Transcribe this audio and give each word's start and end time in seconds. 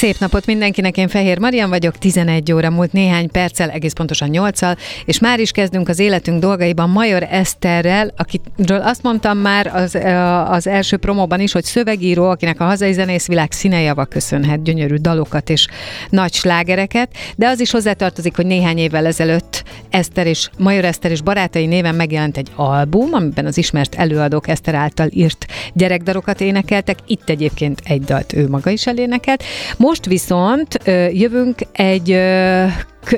Szép 0.00 0.18
napot 0.18 0.46
mindenkinek, 0.46 0.96
én 0.96 1.08
Fehér 1.08 1.38
Marian 1.38 1.68
vagyok, 1.68 1.98
11 1.98 2.52
óra 2.52 2.70
múlt 2.70 2.92
néhány 2.92 3.30
perccel, 3.30 3.70
egész 3.70 3.92
pontosan 3.92 4.28
8 4.28 4.60
és 5.04 5.18
már 5.18 5.40
is 5.40 5.50
kezdünk 5.50 5.88
az 5.88 5.98
életünk 5.98 6.40
dolgaiban 6.40 6.90
Major 6.90 7.22
Eszterrel, 7.30 8.12
akiről 8.16 8.80
azt 8.80 9.02
mondtam 9.02 9.38
már 9.38 9.66
az, 9.66 9.98
az 10.46 10.66
első 10.66 10.96
promóban 10.96 11.40
is, 11.40 11.52
hogy 11.52 11.64
szövegíró, 11.64 12.28
akinek 12.28 12.60
a 12.60 12.64
hazai 12.64 12.92
zenészvilág 12.92 13.52
színejava 13.52 14.04
köszönhet 14.04 14.62
gyönyörű 14.62 14.94
dalokat 14.94 15.50
és 15.50 15.66
nagy 16.10 16.32
slágereket, 16.32 17.10
de 17.36 17.48
az 17.48 17.60
is 17.60 17.70
hozzátartozik, 17.70 18.36
hogy 18.36 18.46
néhány 18.46 18.78
évvel 18.78 19.06
ezelőtt 19.06 19.62
Eszter 19.90 20.26
és 20.26 20.48
Major 20.58 20.84
Eszter 20.84 21.10
és 21.10 21.22
barátai 21.22 21.66
néven 21.66 21.94
megjelent 21.94 22.36
egy 22.36 22.50
album, 22.54 23.12
amiben 23.12 23.46
az 23.46 23.58
ismert 23.58 23.94
előadók 23.94 24.48
Eszter 24.48 24.74
által 24.74 25.08
írt 25.10 25.46
gyerekdarokat 25.72 26.40
énekeltek, 26.40 26.98
itt 27.06 27.28
egyébként 27.28 27.80
egy 27.84 28.04
dalt 28.04 28.32
ő 28.32 28.48
maga 28.48 28.70
is 28.70 28.86
elénekelt. 28.86 29.44
Most 29.76 29.88
viszont 29.98 30.78
jövünk 31.12 31.58
egy 31.72 32.06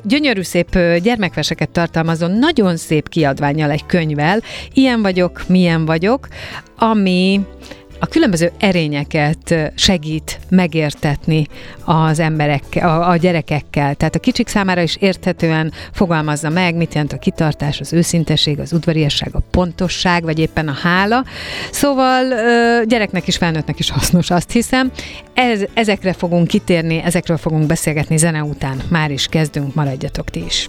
gyönyörű 0.02 0.42
szép 0.42 0.78
gyermekveseket 1.02 1.70
tartalmazó, 1.70 2.26
nagyon 2.26 2.76
szép 2.76 3.08
kiadványjal, 3.08 3.70
egy 3.70 3.86
könyvvel. 3.86 4.40
Ilyen 4.72 5.02
vagyok, 5.02 5.42
milyen 5.48 5.84
vagyok, 5.84 6.28
ami 6.76 7.40
a 8.02 8.06
különböző 8.06 8.52
erényeket 8.58 9.54
segít 9.74 10.38
megértetni 10.48 11.46
az 11.84 12.18
emberek, 12.18 12.62
a, 12.74 13.08
a 13.08 13.16
gyerekekkel. 13.16 13.94
Tehát 13.94 14.14
a 14.14 14.18
kicsik 14.18 14.48
számára 14.48 14.82
is 14.82 14.96
érthetően 14.96 15.72
fogalmazza 15.92 16.48
meg, 16.48 16.74
mit 16.74 16.92
jelent 16.92 17.12
a 17.12 17.18
kitartás, 17.18 17.80
az 17.80 17.92
őszinteség, 17.92 18.58
az 18.58 18.72
udvariasság, 18.72 19.34
a 19.34 19.42
pontosság, 19.50 20.22
vagy 20.22 20.38
éppen 20.38 20.68
a 20.68 20.72
hála. 20.82 21.24
Szóval 21.70 22.24
gyereknek 22.84 23.26
is, 23.26 23.36
felnőttnek 23.36 23.78
is 23.78 23.90
hasznos, 23.90 24.30
azt 24.30 24.50
hiszem. 24.50 24.90
Ez, 25.34 25.60
ezekre 25.74 26.12
fogunk 26.12 26.46
kitérni, 26.46 27.02
ezekről 27.04 27.36
fogunk 27.36 27.66
beszélgetni 27.66 28.16
zene 28.16 28.42
után. 28.42 28.82
Már 28.88 29.10
is 29.10 29.26
kezdünk, 29.26 29.74
maradjatok 29.74 30.30
ti 30.30 30.44
is. 30.44 30.68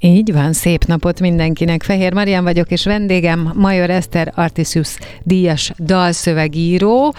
Így 0.00 0.32
van, 0.32 0.52
szép 0.52 0.84
napot 0.84 1.20
mindenkinek. 1.20 1.82
Fehér 1.82 2.12
Marian 2.12 2.44
vagyok, 2.44 2.70
és 2.70 2.84
vendégem 2.84 3.52
Major 3.54 3.90
Eszter 3.90 4.32
Artisius 4.34 4.98
díjas 5.22 5.72
dalszövegíró, 5.78 7.14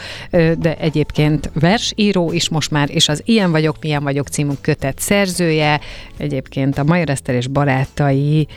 de 0.58 0.78
egyébként 0.80 1.50
versíró 1.54 2.32
is 2.32 2.50
most 2.50 2.72
már, 2.72 2.90
és 2.92 3.10
az 3.10 3.22
Ilyen 3.26 3.52
vagyok, 3.52 3.76
milyen 3.82 4.04
vagyok 4.04 4.28
című 4.28 4.54
kötet 4.62 5.00
szerzője, 5.00 5.80
egyébként 6.18 6.78
a 6.78 6.84
Major 6.84 7.10
Eszter 7.10 7.36
és 7.36 7.48
barátai 7.48 8.48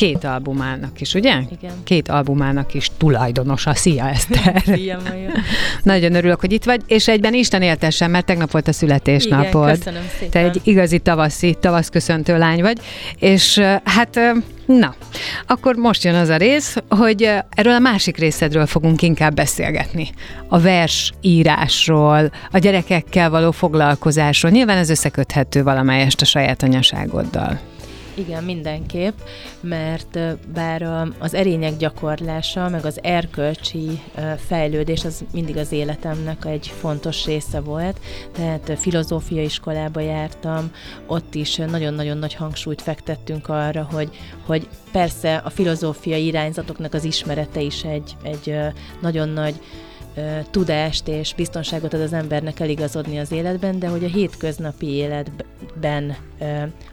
két 0.00 0.24
albumának 0.24 1.00
is, 1.00 1.14
ugye? 1.14 1.34
Igen. 1.60 1.72
Két 1.84 2.08
albumának 2.08 2.74
is 2.74 2.90
tulajdonosa. 2.96 3.74
Szia, 3.74 4.08
Eszter! 4.08 4.62
Szia, 4.74 4.98
Maja. 5.08 5.30
Nagyon 5.82 6.14
örülök, 6.14 6.40
hogy 6.40 6.52
itt 6.52 6.64
vagy, 6.64 6.82
és 6.86 7.08
egyben 7.08 7.34
Isten 7.34 7.62
éltessen, 7.62 8.10
mert 8.10 8.26
tegnap 8.26 8.50
volt 8.50 8.68
a 8.68 8.72
születésnapod. 8.72 9.62
Igen, 9.62 9.76
köszönöm 9.76 10.02
szépen. 10.18 10.30
Te 10.30 10.38
egy 10.38 10.60
igazi 10.64 10.98
tavaszi, 10.98 11.56
tavaszköszöntő 11.60 12.38
lány 12.38 12.60
vagy, 12.60 12.78
és 13.18 13.58
hát 13.84 14.20
na, 14.66 14.94
akkor 15.46 15.74
most 15.74 16.04
jön 16.04 16.14
az 16.14 16.28
a 16.28 16.36
rész, 16.36 16.76
hogy 16.88 17.22
erről 17.50 17.74
a 17.74 17.78
másik 17.78 18.16
részedről 18.16 18.66
fogunk 18.66 19.02
inkább 19.02 19.34
beszélgetni. 19.34 20.10
A 20.48 20.60
vers 20.60 21.12
írásról, 21.20 22.30
a 22.50 22.58
gyerekekkel 22.58 23.30
való 23.30 23.50
foglalkozásról. 23.50 24.50
Nyilván 24.50 24.76
ez 24.76 24.90
összeköthető 24.90 25.62
valamelyest 25.62 26.20
a 26.20 26.24
saját 26.24 26.62
anyaságoddal. 26.62 27.60
Igen, 28.14 28.44
mindenképp, 28.44 29.18
mert 29.60 30.18
bár 30.52 31.08
az 31.18 31.34
erények 31.34 31.76
gyakorlása, 31.76 32.68
meg 32.68 32.84
az 32.84 32.98
erkölcsi 33.02 34.00
fejlődés 34.46 35.04
az 35.04 35.24
mindig 35.32 35.56
az 35.56 35.72
életemnek 35.72 36.44
egy 36.44 36.66
fontos 36.66 37.24
része 37.24 37.60
volt, 37.60 38.00
tehát 38.32 38.78
filozófia 38.78 39.42
iskolába 39.42 40.00
jártam, 40.00 40.70
ott 41.06 41.34
is 41.34 41.56
nagyon-nagyon 41.56 42.18
nagy 42.18 42.34
hangsúlyt 42.34 42.82
fektettünk 42.82 43.48
arra, 43.48 43.88
hogy, 43.92 44.10
hogy 44.46 44.68
persze 44.92 45.36
a 45.36 45.50
filozófia 45.50 46.16
irányzatoknak 46.16 46.94
az 46.94 47.04
ismerete 47.04 47.60
is 47.60 47.84
egy, 47.84 48.16
egy 48.22 48.56
nagyon 49.00 49.28
nagy 49.28 49.60
tudást 50.50 51.08
és 51.08 51.34
biztonságot 51.34 51.94
ad 51.94 52.00
az 52.00 52.12
embernek 52.12 52.60
eligazodni 52.60 53.18
az 53.18 53.32
életben, 53.32 53.78
de 53.78 53.88
hogy 53.88 54.04
a 54.04 54.08
hétköznapi 54.08 54.86
életben 54.86 56.16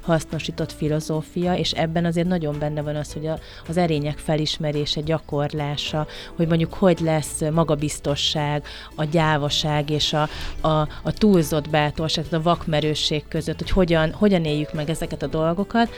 hasznosított 0.01 0.72
filozófia, 0.72 1.53
és 1.53 1.72
ebben 1.72 2.05
azért 2.05 2.28
nagyon 2.28 2.59
benne 2.59 2.81
van 2.81 2.95
az, 2.95 3.13
hogy 3.13 3.29
az 3.67 3.78
erények 3.78 4.17
felismerése, 4.17 5.01
gyakorlása, 5.01 6.07
hogy 6.35 6.47
mondjuk 6.47 6.73
hogy 6.73 7.00
lesz 7.00 7.41
magabiztosság, 7.51 8.63
a 8.95 9.03
gyávaság 9.03 9.89
és 9.89 10.13
a, 10.13 10.29
a, 10.67 10.88
a 11.03 11.11
túlzott 11.11 11.69
bátorság, 11.69 12.25
a 12.31 12.41
vakmerősség 12.41 13.23
között, 13.28 13.57
hogy 13.59 13.69
hogyan, 13.69 14.11
hogyan 14.11 14.45
éljük 14.45 14.73
meg 14.73 14.89
ezeket 14.89 15.23
a 15.23 15.28
dolgokat, 15.28 15.89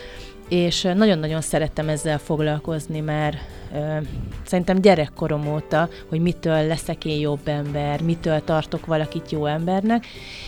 és 0.49 0.81
nagyon-nagyon 0.81 1.41
szerettem 1.41 1.89
ezzel 1.89 2.17
foglalkozni 2.17 2.99
már 2.99 3.37
ö, 3.73 3.97
szerintem 4.45 4.81
gyerekkorom 4.81 5.47
óta, 5.47 5.89
hogy 6.09 6.21
mitől 6.21 6.67
leszek 6.67 7.05
én 7.05 7.19
jobb 7.19 7.47
ember, 7.47 8.01
mitől 8.01 8.43
tartok 8.43 8.85
valakit 8.85 9.31
jó 9.31 9.45
embernek, 9.45 10.05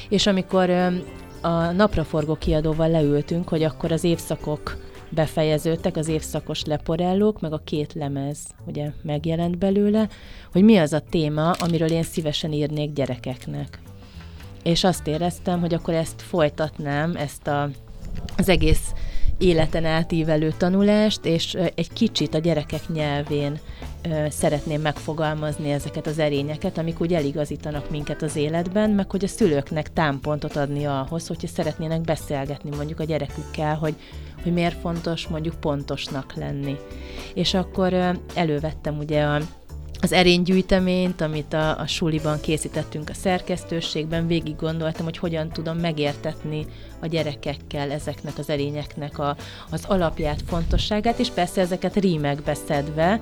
és 0.09 0.27
amikor 0.27 0.69
ö, 0.69 0.87
a 1.41 1.71
napraforgó 1.71 2.35
kiadóval 2.35 2.89
leültünk, 2.89 3.49
hogy 3.49 3.63
akkor 3.63 3.91
az 3.91 4.03
évszakok 4.03 4.77
befejeződtek, 5.09 5.97
az 5.97 6.07
évszakos 6.07 6.63
leporellók, 6.63 7.39
meg 7.39 7.53
a 7.53 7.61
két 7.63 7.93
lemez 7.93 8.37
ugye 8.65 8.91
megjelent 9.01 9.57
belőle, 9.57 10.07
hogy 10.51 10.63
mi 10.63 10.77
az 10.77 10.93
a 10.93 10.99
téma, 11.09 11.51
amiről 11.51 11.91
én 11.91 12.03
szívesen 12.03 12.51
írnék 12.51 12.93
gyerekeknek. 12.93 13.79
És 14.63 14.83
azt 14.83 15.07
éreztem, 15.07 15.59
hogy 15.59 15.73
akkor 15.73 15.93
ezt 15.93 16.21
folytatnám, 16.21 17.15
ezt 17.15 17.47
a, 17.47 17.69
az 18.37 18.49
egész 18.49 18.93
életen 19.41 19.85
átívelő 19.85 20.53
tanulást, 20.57 21.25
és 21.25 21.53
egy 21.53 21.93
kicsit 21.93 22.33
a 22.33 22.39
gyerekek 22.39 22.87
nyelvén 22.93 23.59
szeretném 24.29 24.81
megfogalmazni 24.81 25.71
ezeket 25.71 26.07
az 26.07 26.19
erényeket, 26.19 26.77
amik 26.77 27.01
úgy 27.01 27.13
eligazítanak 27.13 27.89
minket 27.89 28.21
az 28.21 28.35
életben, 28.35 28.89
meg 28.89 29.11
hogy 29.11 29.23
a 29.23 29.27
szülőknek 29.27 29.93
támpontot 29.93 30.55
adni 30.55 30.85
ahhoz, 30.85 31.27
hogyha 31.27 31.47
szeretnének 31.47 32.01
beszélgetni 32.01 32.75
mondjuk 32.75 32.99
a 32.99 33.03
gyerekükkel, 33.03 33.75
hogy, 33.75 33.95
hogy 34.43 34.53
miért 34.53 34.79
fontos 34.79 35.27
mondjuk 35.27 35.59
pontosnak 35.59 36.33
lenni. 36.33 36.75
És 37.33 37.53
akkor 37.53 38.19
elővettem 38.35 38.97
ugye 38.97 39.23
a 39.23 39.41
az 40.01 40.11
erénygyűjteményt, 40.11 41.21
amit 41.21 41.53
a, 41.53 41.79
a 41.79 41.87
suliban 41.87 42.41
készítettünk 42.41 43.09
a 43.09 43.13
szerkesztőségben, 43.13 44.27
végig 44.27 44.55
gondoltam, 44.55 45.05
hogy 45.05 45.17
hogyan 45.17 45.49
tudom 45.49 45.77
megértetni 45.77 46.65
a 46.99 47.07
gyerekekkel 47.07 47.91
ezeknek 47.91 48.37
az 48.37 48.49
erényeknek 48.49 49.19
a, 49.19 49.35
az 49.71 49.83
alapját, 49.87 50.43
fontosságát, 50.47 51.19
és 51.19 51.29
persze 51.29 51.61
ezeket 51.61 51.95
rímekbe 51.95 52.53
szedve, 52.53 53.21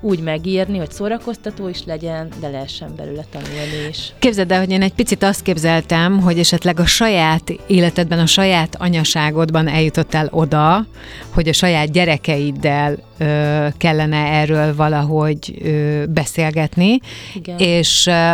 úgy 0.00 0.20
megírni, 0.20 0.78
hogy 0.78 0.90
szórakoztató 0.90 1.68
is 1.68 1.84
legyen, 1.84 2.28
de 2.40 2.48
lehessen 2.48 2.92
belőle 2.96 3.24
tanulni 3.30 3.88
is. 3.88 4.12
Képzeld 4.18 4.52
el, 4.52 4.58
hogy 4.58 4.70
én 4.70 4.82
egy 4.82 4.94
picit 4.94 5.22
azt 5.22 5.42
képzeltem, 5.42 6.20
hogy 6.20 6.38
esetleg 6.38 6.80
a 6.80 6.86
saját 6.86 7.50
életedben, 7.66 8.18
a 8.18 8.26
saját 8.26 8.76
anyaságodban 8.78 9.68
eljutottál 9.68 10.28
oda, 10.30 10.86
hogy 11.34 11.48
a 11.48 11.52
saját 11.52 11.90
gyerekeiddel 11.90 12.96
ö, 13.18 13.66
kellene 13.76 14.16
erről 14.16 14.74
valahogy 14.74 15.58
ö, 15.62 16.04
beszélgetni, 16.08 16.98
Igen. 17.34 17.58
és 17.58 18.06
ö, 18.06 18.32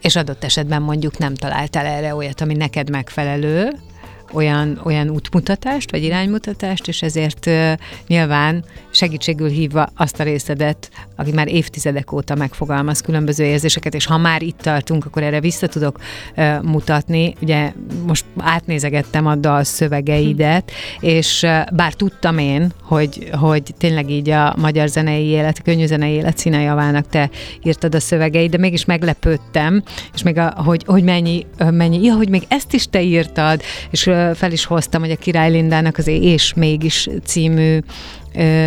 és 0.00 0.16
adott 0.16 0.44
esetben 0.44 0.82
mondjuk 0.82 1.18
nem 1.18 1.34
találtál 1.34 1.86
erre 1.86 2.14
olyat, 2.14 2.40
ami 2.40 2.54
neked 2.54 2.90
megfelelő, 2.90 3.70
olyan, 4.32 4.80
olyan 4.84 5.10
útmutatást, 5.10 5.90
vagy 5.90 6.02
iránymutatást, 6.02 6.88
és 6.88 7.02
ezért 7.02 7.46
uh, 7.46 7.72
nyilván 8.06 8.64
segítségül 8.94 9.48
hívva 9.48 9.88
azt 9.96 10.20
a 10.20 10.22
részedet, 10.22 10.90
aki 11.16 11.32
már 11.32 11.48
évtizedek 11.48 12.12
óta 12.12 12.34
megfogalmaz 12.34 13.00
különböző 13.00 13.44
érzéseket, 13.44 13.94
és 13.94 14.06
ha 14.06 14.18
már 14.18 14.42
itt 14.42 14.58
tartunk, 14.58 15.04
akkor 15.04 15.22
erre 15.22 15.40
vissza 15.40 15.66
tudok 15.66 15.98
uh, 16.36 16.62
mutatni. 16.62 17.34
Ugye 17.40 17.72
most 18.06 18.24
átnézegettem 18.38 19.26
a 19.26 19.34
dal 19.34 19.64
szövegeidet, 19.64 20.70
hm. 21.00 21.06
és 21.06 21.42
uh, 21.42 21.74
bár 21.74 21.92
tudtam 21.92 22.38
én, 22.38 22.72
hogy, 22.82 23.28
hogy 23.32 23.62
tényleg 23.78 24.10
így 24.10 24.30
a 24.30 24.54
magyar 24.58 24.88
zenei 24.88 25.24
élet, 25.24 25.62
könnyű 25.62 25.86
zenei 25.86 26.12
élet 26.12 26.38
színajavának 26.38 27.08
te 27.08 27.30
írtad 27.62 27.94
a 27.94 28.00
szövegeid, 28.00 28.50
de 28.50 28.58
mégis 28.58 28.84
meglepődtem, 28.84 29.82
és 30.14 30.22
még 30.22 30.38
a, 30.38 30.52
hogy, 30.56 30.82
hogy 30.86 31.02
mennyi, 31.02 31.46
mennyi, 31.70 32.02
ja, 32.02 32.14
hogy 32.14 32.28
még 32.28 32.42
ezt 32.48 32.72
is 32.72 32.86
te 32.86 33.02
írtad, 33.02 33.62
és 33.90 34.02
fel 34.34 34.52
is 34.52 34.64
hoztam, 34.64 35.00
hogy 35.00 35.10
a 35.10 35.16
Király 35.16 35.50
Lindának 35.50 35.98
az 35.98 36.06
És 36.06 36.54
mégis 36.54 37.08
című 37.24 37.78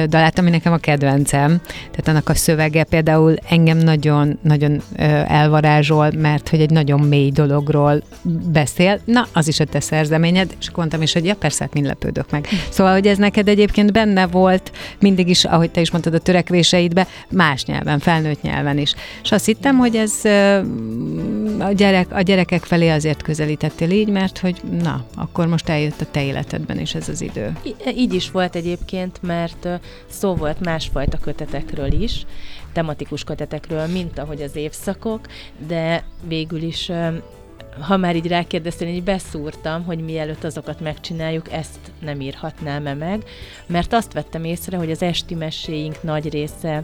dalát, 0.07 0.39
ami 0.39 0.49
nekem 0.49 0.73
a 0.73 0.77
kedvencem. 0.77 1.61
Tehát 1.65 2.07
annak 2.07 2.29
a 2.29 2.35
szövege 2.35 2.83
például 2.83 3.35
engem 3.49 3.77
nagyon-nagyon 3.77 4.81
elvarázsol, 5.27 6.11
mert 6.11 6.49
hogy 6.49 6.61
egy 6.61 6.69
nagyon 6.69 6.99
mély 6.99 7.31
dologról 7.31 8.03
beszél. 8.51 8.99
Na, 9.05 9.27
az 9.33 9.47
is 9.47 9.59
a 9.59 9.65
te 9.65 9.79
szerzeményed, 9.79 10.55
és 10.59 10.69
mondtam 10.75 11.01
is, 11.01 11.13
hogy 11.13 11.25
ja, 11.25 11.35
persze, 11.35 11.63
hát 11.63 11.73
mind 11.73 11.85
lepődök 11.85 12.31
meg. 12.31 12.47
Szóval, 12.69 12.93
hogy 12.93 13.07
ez 13.07 13.17
neked 13.17 13.47
egyébként 13.47 13.91
benne 13.91 14.27
volt 14.27 14.71
mindig 14.99 15.29
is, 15.29 15.45
ahogy 15.45 15.69
te 15.71 15.81
is 15.81 15.91
mondtad, 15.91 16.13
a 16.13 16.19
törekvéseidbe, 16.19 17.07
más 17.29 17.65
nyelven, 17.65 17.99
felnőtt 17.99 18.41
nyelven 18.41 18.77
is. 18.77 18.93
És 19.23 19.31
azt 19.31 19.45
hittem, 19.45 19.77
hogy 19.77 19.95
ez 19.95 20.13
a, 21.59 21.71
gyerek, 21.71 22.07
a 22.13 22.21
gyerekek 22.21 22.63
felé 22.63 22.89
azért 22.89 23.21
közelítettél 23.21 23.89
így, 23.91 24.09
mert 24.09 24.37
hogy 24.37 24.61
na, 24.81 25.05
akkor 25.15 25.47
most 25.47 25.69
eljött 25.69 26.01
a 26.01 26.05
te 26.11 26.23
életedben 26.23 26.79
is 26.79 26.95
ez 26.95 27.09
az 27.09 27.21
idő. 27.21 27.57
Így 27.97 28.13
is 28.13 28.31
volt 28.31 28.55
egyébként, 28.55 29.19
mert 29.21 29.56
mert 29.63 29.83
szó 30.09 30.35
volt 30.35 30.59
másfajta 30.59 31.17
kötetekről 31.17 31.91
is, 31.91 32.25
tematikus 32.73 33.23
kötetekről, 33.23 33.87
mint 33.87 34.17
ahogy 34.17 34.41
az 34.41 34.55
évszakok, 34.55 35.27
de 35.67 36.03
végül 36.27 36.61
is 36.61 36.91
ha 37.79 37.97
már 37.97 38.15
így 38.15 38.27
rákérdeztél, 38.27 38.87
így 38.87 39.03
beszúrtam, 39.03 39.83
hogy 39.83 39.99
mielőtt 39.99 40.43
azokat 40.43 40.79
megcsináljuk, 40.79 41.51
ezt 41.51 41.79
nem 41.99 42.21
írhatnám-e 42.21 42.93
meg, 42.93 43.23
mert 43.65 43.93
azt 43.93 44.13
vettem 44.13 44.43
észre, 44.43 44.77
hogy 44.77 44.91
az 44.91 45.01
esti 45.01 45.35
meséink 45.35 46.03
nagy 46.03 46.29
része 46.29 46.83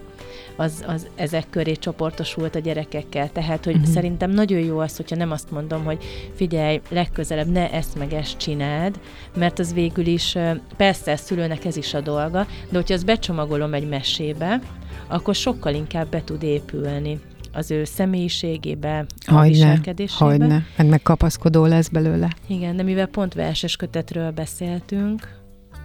az, 0.55 0.83
az 0.87 1.07
ezek 1.15 1.49
köré 1.49 1.73
csoportosult 1.75 2.55
a 2.55 2.59
gyerekekkel. 2.59 3.31
Tehát, 3.31 3.65
hogy 3.65 3.75
uh-huh. 3.75 3.91
szerintem 3.91 4.31
nagyon 4.31 4.59
jó 4.59 4.79
az, 4.79 4.95
hogyha 4.95 5.15
nem 5.15 5.31
azt 5.31 5.51
mondom, 5.51 5.83
hogy 5.83 6.03
figyelj, 6.35 6.81
legközelebb 6.89 7.51
ne 7.51 7.71
ezt 7.71 7.95
meg 7.95 8.13
ezt 8.13 8.37
csináld, 8.37 8.99
mert 9.35 9.59
az 9.59 9.73
végül 9.73 10.05
is, 10.05 10.37
persze 10.77 11.11
a 11.11 11.17
szülőnek 11.17 11.65
ez 11.65 11.75
is 11.75 11.93
a 11.93 12.01
dolga, 12.01 12.47
de 12.69 12.77
hogyha 12.77 12.93
azt 12.93 13.05
becsomagolom 13.05 13.73
egy 13.73 13.87
mesébe, 13.87 14.61
akkor 15.07 15.35
sokkal 15.35 15.73
inkább 15.73 16.07
be 16.07 16.23
tud 16.23 16.43
épülni 16.43 17.19
az 17.53 17.71
ő 17.71 17.83
személyiségébe, 17.83 19.05
a 19.25 19.33
hogyne, 19.33 19.47
viselkedésébe. 19.47 20.25
Hogyne, 20.25 20.65
meg 20.77 20.87
megkapaszkodó 20.87 21.65
lesz 21.65 21.87
belőle. 21.87 22.29
Igen, 22.47 22.75
de 22.75 22.83
mivel 22.83 23.07
pont 23.07 23.33
verses 23.33 23.75
kötetről 23.75 24.31
beszéltünk, 24.31 25.41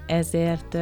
ezért 0.07 0.77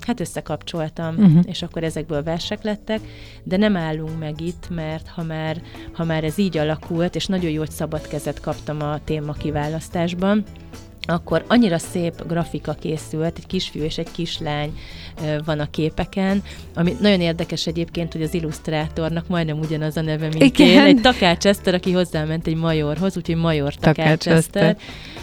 hát 0.00 0.20
összekapcsoltam, 0.20 1.14
uh-huh. 1.16 1.42
és 1.46 1.62
akkor 1.62 1.84
ezekből 1.84 2.22
versek 2.22 2.62
lettek, 2.62 3.00
de 3.42 3.56
nem 3.56 3.76
állunk 3.76 4.18
meg 4.18 4.40
itt, 4.40 4.68
mert 4.74 5.08
ha 5.08 5.22
már, 5.22 5.62
ha 5.92 6.04
már 6.04 6.24
ez 6.24 6.38
így 6.38 6.56
alakult, 6.56 7.14
és 7.14 7.26
nagyon 7.26 7.50
jó, 7.50 7.58
hogy 7.58 7.70
szabad 7.70 8.08
kezet 8.08 8.40
kaptam 8.40 8.82
a 8.82 8.98
téma 9.04 9.32
kiválasztásban, 9.32 10.44
akkor 11.10 11.44
annyira 11.48 11.78
szép 11.78 12.26
grafika 12.26 12.72
készült, 12.72 13.36
egy 13.36 13.46
kisfiú 13.46 13.82
és 13.82 13.98
egy 13.98 14.10
kislány 14.10 14.78
van 15.44 15.60
a 15.60 15.70
képeken, 15.70 16.42
ami 16.74 16.96
nagyon 17.00 17.20
érdekes 17.20 17.66
egyébként, 17.66 18.12
hogy 18.12 18.22
az 18.22 18.34
illusztrátornak 18.34 19.28
majdnem 19.28 19.58
ugyanaz 19.58 19.96
a 19.96 20.00
neve, 20.00 20.28
mint 20.28 20.42
Igen. 20.42 20.66
én. 20.66 20.78
Egy 20.78 21.00
Takács 21.00 21.46
Eszter, 21.46 21.74
aki 21.74 21.92
hozzáment 21.92 22.46
egy 22.46 22.56
majorhoz, 22.56 23.16
úgyhogy 23.16 23.36
Major 23.36 23.74
Takács 23.74 24.28
Eszter. 24.28 24.76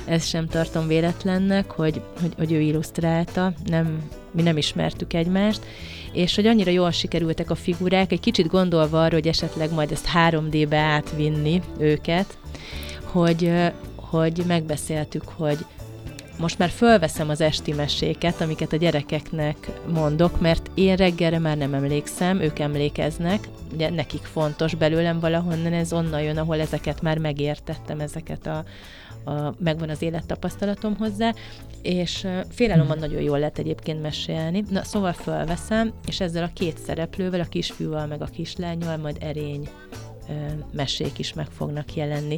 Ezt 0.06 0.28
sem 0.28 0.48
tartom 0.48 0.88
véletlennek, 0.88 1.72
hogy, 1.72 2.02
hogy, 2.22 2.34
hogy 2.38 2.52
ő 2.52 2.60
illusztrálta, 2.60 3.54
nem, 3.66 4.02
mi 4.32 4.42
nem 4.42 4.58
ismertük 4.58 5.14
egymást, 5.14 5.60
és 6.12 6.36
hogy 6.36 6.46
annyira 6.48 6.72
jól 6.72 6.92
sikerültek 6.92 7.50
a 7.50 7.56
figurák, 7.56 8.12
egy 8.12 8.20
kicsit 8.20 8.48
gondolva 8.48 9.04
arra, 9.04 9.14
hogy 9.14 9.28
esetleg 9.28 9.74
majd 9.74 9.92
ezt 9.92 10.08
3D-be 10.30 10.78
átvinni 10.78 11.62
őket, 11.80 12.38
hogy, 13.04 13.52
hogy 13.96 14.44
megbeszéltük, 14.48 15.24
hogy 15.36 15.58
most 16.40 16.58
már 16.58 16.70
fölveszem 16.70 17.30
az 17.30 17.42
esti 17.42 17.74
meséket, 17.74 18.42
amiket 18.42 18.74
a 18.74 18.78
gyerekeknek 18.78 19.72
mondok, 19.94 20.40
mert 20.40 20.72
én 20.74 20.96
reggelre 20.96 21.40
már 21.40 21.58
nem 21.58 21.74
emlékszem, 21.74 22.40
ők 22.40 22.60
emlékeznek, 22.60 23.48
ugye 23.74 23.90
nekik 23.90 24.24
fontos 24.24 24.76
belőlem 24.76 25.20
valahonnan, 25.20 25.74
ez 25.74 25.94
onnan 25.94 26.22
jön, 26.22 26.38
ahol 26.38 26.60
ezeket 26.60 27.02
már 27.02 27.18
megértettem, 27.18 28.00
ezeket 28.00 28.48
a, 28.48 28.64
a, 29.32 29.54
megvan 29.60 29.90
az 29.90 30.02
élettapasztalatom 30.02 30.96
hozzá, 30.96 31.34
és 31.82 32.28
félelomban 32.50 32.98
nagyon 32.98 33.22
jól 33.22 33.40
lehet 33.40 33.58
egyébként 33.58 34.02
mesélni. 34.02 34.64
Na, 34.70 34.84
szóval 34.84 35.14
fölveszem, 35.14 35.94
és 36.08 36.20
ezzel 36.20 36.44
a 36.44 36.52
két 36.54 36.78
szereplővel, 36.78 37.40
a 37.40 37.46
kisfiúval 37.50 38.06
meg 38.06 38.22
a 38.22 38.26
kislányjal 38.26 38.98
majd 38.98 39.18
erény 39.20 39.70
mesék 40.72 41.20
is 41.20 41.34
meg 41.34 41.48
fognak 41.58 41.96
jelenni. 41.96 42.38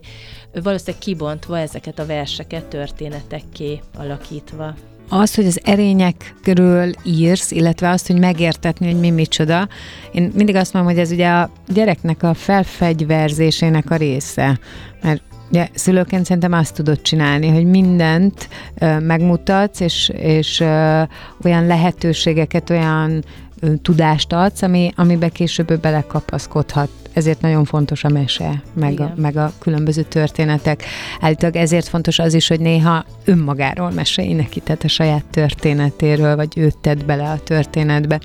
Valószínűleg 0.54 1.02
kibontva 1.02 1.60
ezeket 1.60 2.00
a 2.00 2.06
verseket 2.06 2.66
történetekké 2.66 3.80
alakítva. 3.98 4.76
Az, 5.10 5.36
hogy 5.36 5.46
az 5.46 5.60
erényekről 5.64 6.94
írsz, 7.06 7.52
illetve 7.52 7.90
azt, 7.90 8.08
hogy 8.08 8.20
megértetni, 8.20 8.86
hogy 8.92 9.00
mi 9.00 9.10
micsoda, 9.10 9.68
én 10.12 10.32
mindig 10.36 10.56
azt 10.56 10.74
mondom, 10.74 10.92
hogy 10.92 11.02
ez 11.02 11.12
ugye 11.12 11.30
a 11.30 11.52
gyereknek 11.68 12.24
a 12.24 12.34
felfegyverzésének 12.34 13.92
a 13.92 13.96
része. 13.96 14.60
Mert 15.02 15.22
Ugye, 15.50 15.68
szülőként 15.74 16.26
szerintem 16.26 16.54
azt 16.54 16.76
tudod 16.76 17.02
csinálni, 17.02 17.48
hogy 17.48 17.66
mindent 17.66 18.50
ö, 18.80 19.00
megmutatsz, 19.00 19.80
és, 19.80 20.12
és 20.16 20.60
ö, 20.60 21.02
olyan 21.44 21.66
lehetőségeket, 21.66 22.70
olyan 22.70 23.24
ö, 23.60 23.76
tudást 23.76 24.34
adsz, 24.34 24.62
ami, 24.62 24.92
amibe 24.96 25.30
később 25.30 25.72
ő 25.72 25.78
belekapaszkodhat 25.78 26.90
ezért 27.14 27.42
nagyon 27.42 27.66
fontos 27.66 28.04
a 28.04 28.10
mese, 28.10 28.62
meg 28.74 29.00
a, 29.00 29.14
meg 29.16 29.38
a 29.38 29.52
különböző 29.60 30.02
történetek. 30.02 30.84
Állítólag 31.20 31.56
ezért 31.56 31.88
fontos 31.88 32.20
az 32.20 32.34
is, 32.34 32.48
hogy 32.48 32.60
néha 32.60 33.06
önmagáról 33.26 33.92
mesélj 33.92 34.34
neki, 34.34 34.60
tehát 34.60 34.84
a 34.84 34.88
saját 34.88 35.26
történetéről, 35.26 36.36
vagy 36.36 36.58
őt 36.58 36.78
tedd 36.78 37.06
bele 37.06 37.30
a 37.30 37.40
történetbe. 37.44 38.20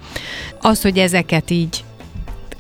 Az, 0.61 0.83
hogy 0.83 0.99
ezeket 0.99 1.51
így 1.51 1.85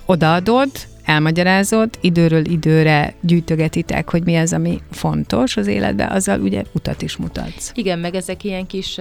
odaadod, 0.06 0.70
elmagyarázod, 1.04 1.88
időről 2.00 2.44
időre 2.44 3.14
gyűjtögetitek, 3.20 4.10
hogy 4.10 4.24
mi 4.24 4.36
az, 4.36 4.52
ami 4.52 4.80
fontos 4.90 5.56
az 5.56 5.66
életben, 5.66 6.10
azzal 6.10 6.40
ugye 6.40 6.62
utat 6.72 7.02
is 7.02 7.16
mutatsz. 7.16 7.72
Igen, 7.74 7.98
meg 7.98 8.14
ezek 8.14 8.44
ilyen 8.44 8.66
kis 8.66 9.00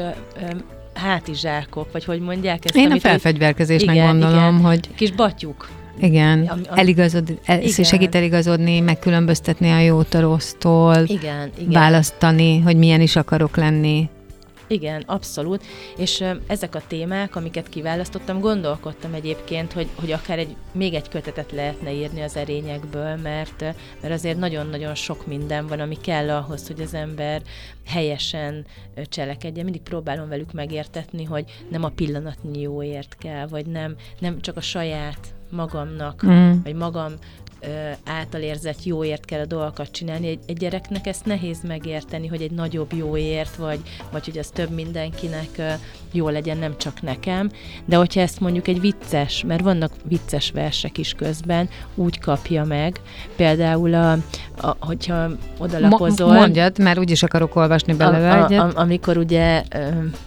hátizsákok, 0.93 1.91
vagy 1.91 2.05
hogy 2.05 2.19
mondják 2.19 2.65
ezt? 2.65 2.75
Én 2.75 2.91
a 2.91 3.00
felfegyverkezésnek 3.00 3.95
igen, 3.95 4.07
gondolom, 4.07 4.55
igen. 4.55 4.65
hogy... 4.65 4.89
Kis 4.95 5.12
batyuk. 5.12 5.69
Igen, 6.01 6.45
a, 6.48 6.53
a, 6.74 6.79
eligazod, 6.79 7.39
el, 7.45 7.62
igen. 7.62 7.83
segít 7.83 8.15
eligazodni, 8.15 8.79
megkülönböztetni 8.79 9.69
a 9.69 9.79
jót 9.79 10.13
a 10.13 10.19
rossztól, 10.19 11.03
igen, 11.05 11.50
igen. 11.57 11.72
választani, 11.72 12.60
hogy 12.60 12.77
milyen 12.77 13.01
is 13.01 13.15
akarok 13.15 13.55
lenni. 13.55 14.10
Igen, 14.67 15.01
abszolút. 15.05 15.63
És 15.98 16.24
ezek 16.48 16.75
a 16.75 16.82
témák, 16.88 17.36
amiket 17.36 17.70
kiválasztottam, 17.70 18.39
gondolkodtam 18.39 19.13
egyébként, 19.13 19.74
hogy, 19.74 19.88
hogy 19.96 20.12
akár 20.12 20.39
egy, 20.39 20.55
még 20.72 20.93
egy 20.93 21.10
kötetet 21.10 21.51
lehetne 21.51 21.93
írni 21.93 22.22
az 22.22 22.36
erényekből, 22.36 23.15
mert, 23.15 23.62
mert 24.01 24.13
azért 24.13 24.38
nagyon-nagyon 24.38 24.96
sok 24.96 25.27
minden 25.27 25.67
van, 25.67 25.79
ami 25.79 25.98
kell 26.01 26.29
ahhoz, 26.29 26.67
hogy 26.67 26.82
az 26.82 26.93
ember 26.93 27.41
helyesen 27.86 28.65
cselekedjen. 29.03 29.63
Mindig 29.63 29.82
próbálom 29.82 30.29
velük 30.29 30.53
megértetni, 30.53 31.24
hogy 31.24 31.46
nem 31.70 31.84
a 31.84 31.89
pillanatnyi 31.89 32.62
jóért 32.62 33.15
kell, 33.20 33.48
vagy 33.48 33.65
nem, 33.65 33.96
nem 34.20 34.41
csak 34.41 34.58
a 34.58 34.62
saját 34.62 35.34
magamnak, 35.50 36.25
mm. 36.25 36.51
vagy 36.63 36.75
magam 36.75 37.13
által 38.05 38.41
érzett 38.41 38.84
jóért 38.84 39.25
kell 39.25 39.39
a 39.39 39.46
dolgokat 39.46 39.91
csinálni. 39.91 40.27
Egy, 40.27 40.39
egy 40.48 40.58
gyereknek 40.58 41.08
ezt 41.08 41.25
nehéz 41.25 41.58
megérteni, 41.67 42.27
hogy 42.27 42.41
egy 42.41 42.51
nagyobb 42.51 42.93
jóért, 42.93 43.55
vagy, 43.55 43.79
vagy 44.12 44.25
hogy 44.25 44.38
az 44.38 44.48
több 44.53 44.70
mindenkinek 44.70 45.79
jó 46.12 46.29
legyen, 46.29 46.58
nem 46.58 46.77
csak 46.77 47.01
nekem. 47.01 47.51
De 47.86 47.96
hogyha 47.96 48.22
ezt 48.22 48.39
mondjuk 48.39 48.67
egy 48.67 48.79
vicces, 48.79 49.43
mert 49.48 49.62
vannak 49.62 49.91
vicces 50.08 50.51
versek 50.51 50.98
is 50.98 51.13
közben, 51.13 51.70
úgy 51.96 52.20
kapja 52.20 52.63
meg. 52.63 53.00
Például, 53.36 53.93
a, 53.93 54.12
a, 54.58 54.75
hogyha 54.79 55.29
odalapozol... 55.60 56.27
Mo- 56.27 56.38
mondjad, 56.38 56.79
mert 56.79 57.00
úgyis 57.00 57.24
akarok 57.24 57.55
olvasni 57.55 57.93
belőle 57.93 58.32
a, 58.32 58.48
a, 58.48 58.67
a, 58.67 58.72
amikor 58.75 59.17
ugye 59.17 59.63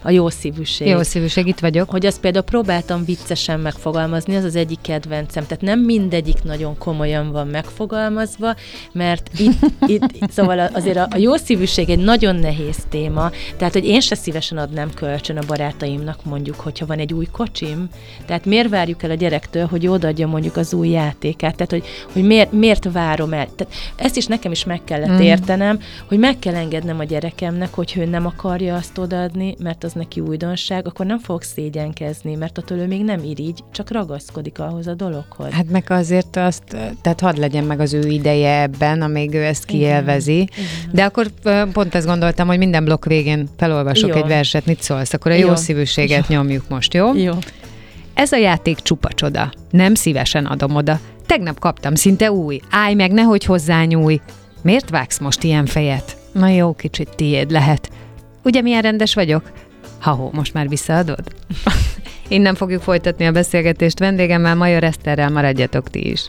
a 0.03 0.11
jó 0.11 0.29
szívűség. 0.29 0.89
Jó 0.89 1.03
szívűség, 1.03 1.47
itt 1.47 1.59
vagyok. 1.59 1.91
Hogy 1.91 2.07
azt 2.07 2.21
például 2.21 2.45
próbáltam 2.45 3.05
viccesen 3.05 3.61
megfogalmazni, 3.61 4.37
az 4.37 4.45
az 4.45 4.57
egyik 4.57 4.81
kedvencem. 4.81 5.47
Tehát 5.47 5.63
nem 5.63 5.81
mindegyik 5.81 6.43
nagyon 6.43 6.79
komolyan 6.79 7.26
hogyan 7.27 7.45
van 7.45 7.47
megfogalmazva, 7.47 8.55
mert 8.93 9.31
itt, 9.87 10.13
itt 10.21 10.31
szóval 10.31 10.59
azért 10.59 10.97
a, 10.97 11.09
a 11.11 11.17
jó 11.17 11.37
szívűség 11.37 11.91
egy 11.91 11.99
nagyon 11.99 12.37
nehéz 12.37 12.77
téma, 12.89 13.31
tehát 13.57 13.73
hogy 13.73 13.87
én 13.87 14.01
se 14.01 14.15
szívesen 14.15 14.59
adnám 14.59 14.91
kölcsön 14.95 15.37
a 15.37 15.47
barátaimnak 15.47 16.25
mondjuk, 16.25 16.61
hogyha 16.61 16.87
van 16.87 16.99
egy 16.99 17.13
új 17.13 17.27
kocsim, 17.33 17.89
tehát 18.27 18.45
miért 18.45 18.69
várjuk 18.69 19.03
el 19.03 19.11
a 19.11 19.15
gyerektől, 19.15 19.67
hogy 19.67 19.87
odaadja 19.87 20.27
mondjuk 20.27 20.57
az 20.57 20.75
új 20.75 20.89
játékát, 20.89 21.57
tehát 21.57 21.71
hogy, 21.71 21.85
hogy 22.13 22.23
miért, 22.23 22.53
miért 22.53 22.93
várom 22.93 23.33
el. 23.33 23.47
Tehát 23.57 23.75
ezt 23.97 24.17
is 24.17 24.27
nekem 24.27 24.53
is 24.53 24.65
meg 24.65 24.85
kellett 24.85 25.09
mm. 25.09 25.21
értenem, 25.21 25.81
hogy 26.09 26.19
meg 26.19 26.39
kell 26.39 26.55
engednem 26.55 26.99
a 26.99 27.05
gyerekemnek, 27.05 27.75
hogy 27.75 27.95
ő 27.97 28.05
nem 28.05 28.27
akarja 28.27 28.75
azt 28.75 28.99
odaadni, 28.99 29.55
mert 29.59 29.85
az 29.85 29.93
neki 29.93 30.21
újdonság, 30.21 30.87
akkor 30.87 31.07
nem 31.07 31.19
fog 31.19 31.43
szégyenkezni, 31.43 32.35
mert 32.35 32.59
attól 32.59 32.79
ő 32.79 32.87
még 32.87 33.05
nem 33.05 33.25
irigy, 33.25 33.65
csak 33.73 33.91
ragaszkodik 33.91 34.59
ahhoz 34.59 34.87
a 34.87 34.95
dologhoz. 34.95 35.53
Hát 35.53 35.71
meg 35.71 35.85
azért 35.89 36.37
azt, 36.37 36.77
tehát 37.03 37.16
tehát 37.17 37.35
hadd 37.35 37.41
legyen 37.41 37.65
meg 37.65 37.81
az 37.81 37.93
ő 37.93 38.09
ideje 38.09 38.61
ebben, 38.61 39.03
amíg 39.03 39.35
ő 39.35 39.45
ezt 39.45 39.65
kielvezi. 39.65 40.39
Igen. 40.39 40.51
De 40.91 41.05
akkor 41.05 41.27
pont 41.73 41.95
ezt 41.95 42.07
gondoltam, 42.07 42.47
hogy 42.47 42.59
minden 42.59 42.85
blokk 42.85 43.05
végén 43.05 43.49
felolvasok 43.57 44.09
jó. 44.09 44.15
egy 44.15 44.27
verset, 44.27 44.67
mit 44.67 44.83
szólsz, 44.83 45.13
akkor 45.13 45.33
a 45.33 45.35
jó, 45.35 45.47
jó 45.47 45.55
szívűséget 45.55 46.25
jó. 46.29 46.37
nyomjuk 46.37 46.69
most, 46.69 46.95
jó? 46.95 47.15
Jó. 47.15 47.33
Ez 48.15 48.33
a 48.33 48.37
játék 48.37 48.79
csupa 48.79 49.09
csoda. 49.13 49.53
Nem 49.71 49.95
szívesen 49.95 50.47
adom 50.47 50.75
oda. 50.75 51.01
Tegnap 51.27 51.59
kaptam 51.59 51.95
szinte 51.95 52.33
új. 52.33 52.61
Állj 52.71 52.95
meg, 52.95 53.13
nehogy 53.13 53.45
hozzányúj. 53.45 54.21
Miért 54.63 54.91
vágsz 54.91 55.19
most 55.19 55.43
ilyen 55.43 55.67
fejet? 55.67 56.17
Na 56.33 56.49
jó, 56.49 56.73
kicsit 56.73 57.09
tiéd 57.17 57.51
lehet. 57.51 57.91
Ugye 58.43 58.61
milyen 58.61 58.83
rendes 58.83 59.15
vagyok? 59.15 59.51
Ha-ho, 59.99 60.31
most 60.33 60.55
már 60.55 60.69
visszaadod? 60.69 61.25
Innen 62.29 62.55
fogjuk 62.55 62.83
folytatni 62.83 63.27
a 63.27 63.33
beszélgetést 63.33 63.99
vendégemmel, 63.99 64.55
Major 64.55 64.85
Eszterrel, 64.85 65.31
maradjatok 65.31 65.91
ti 65.91 66.11
is. 66.11 66.29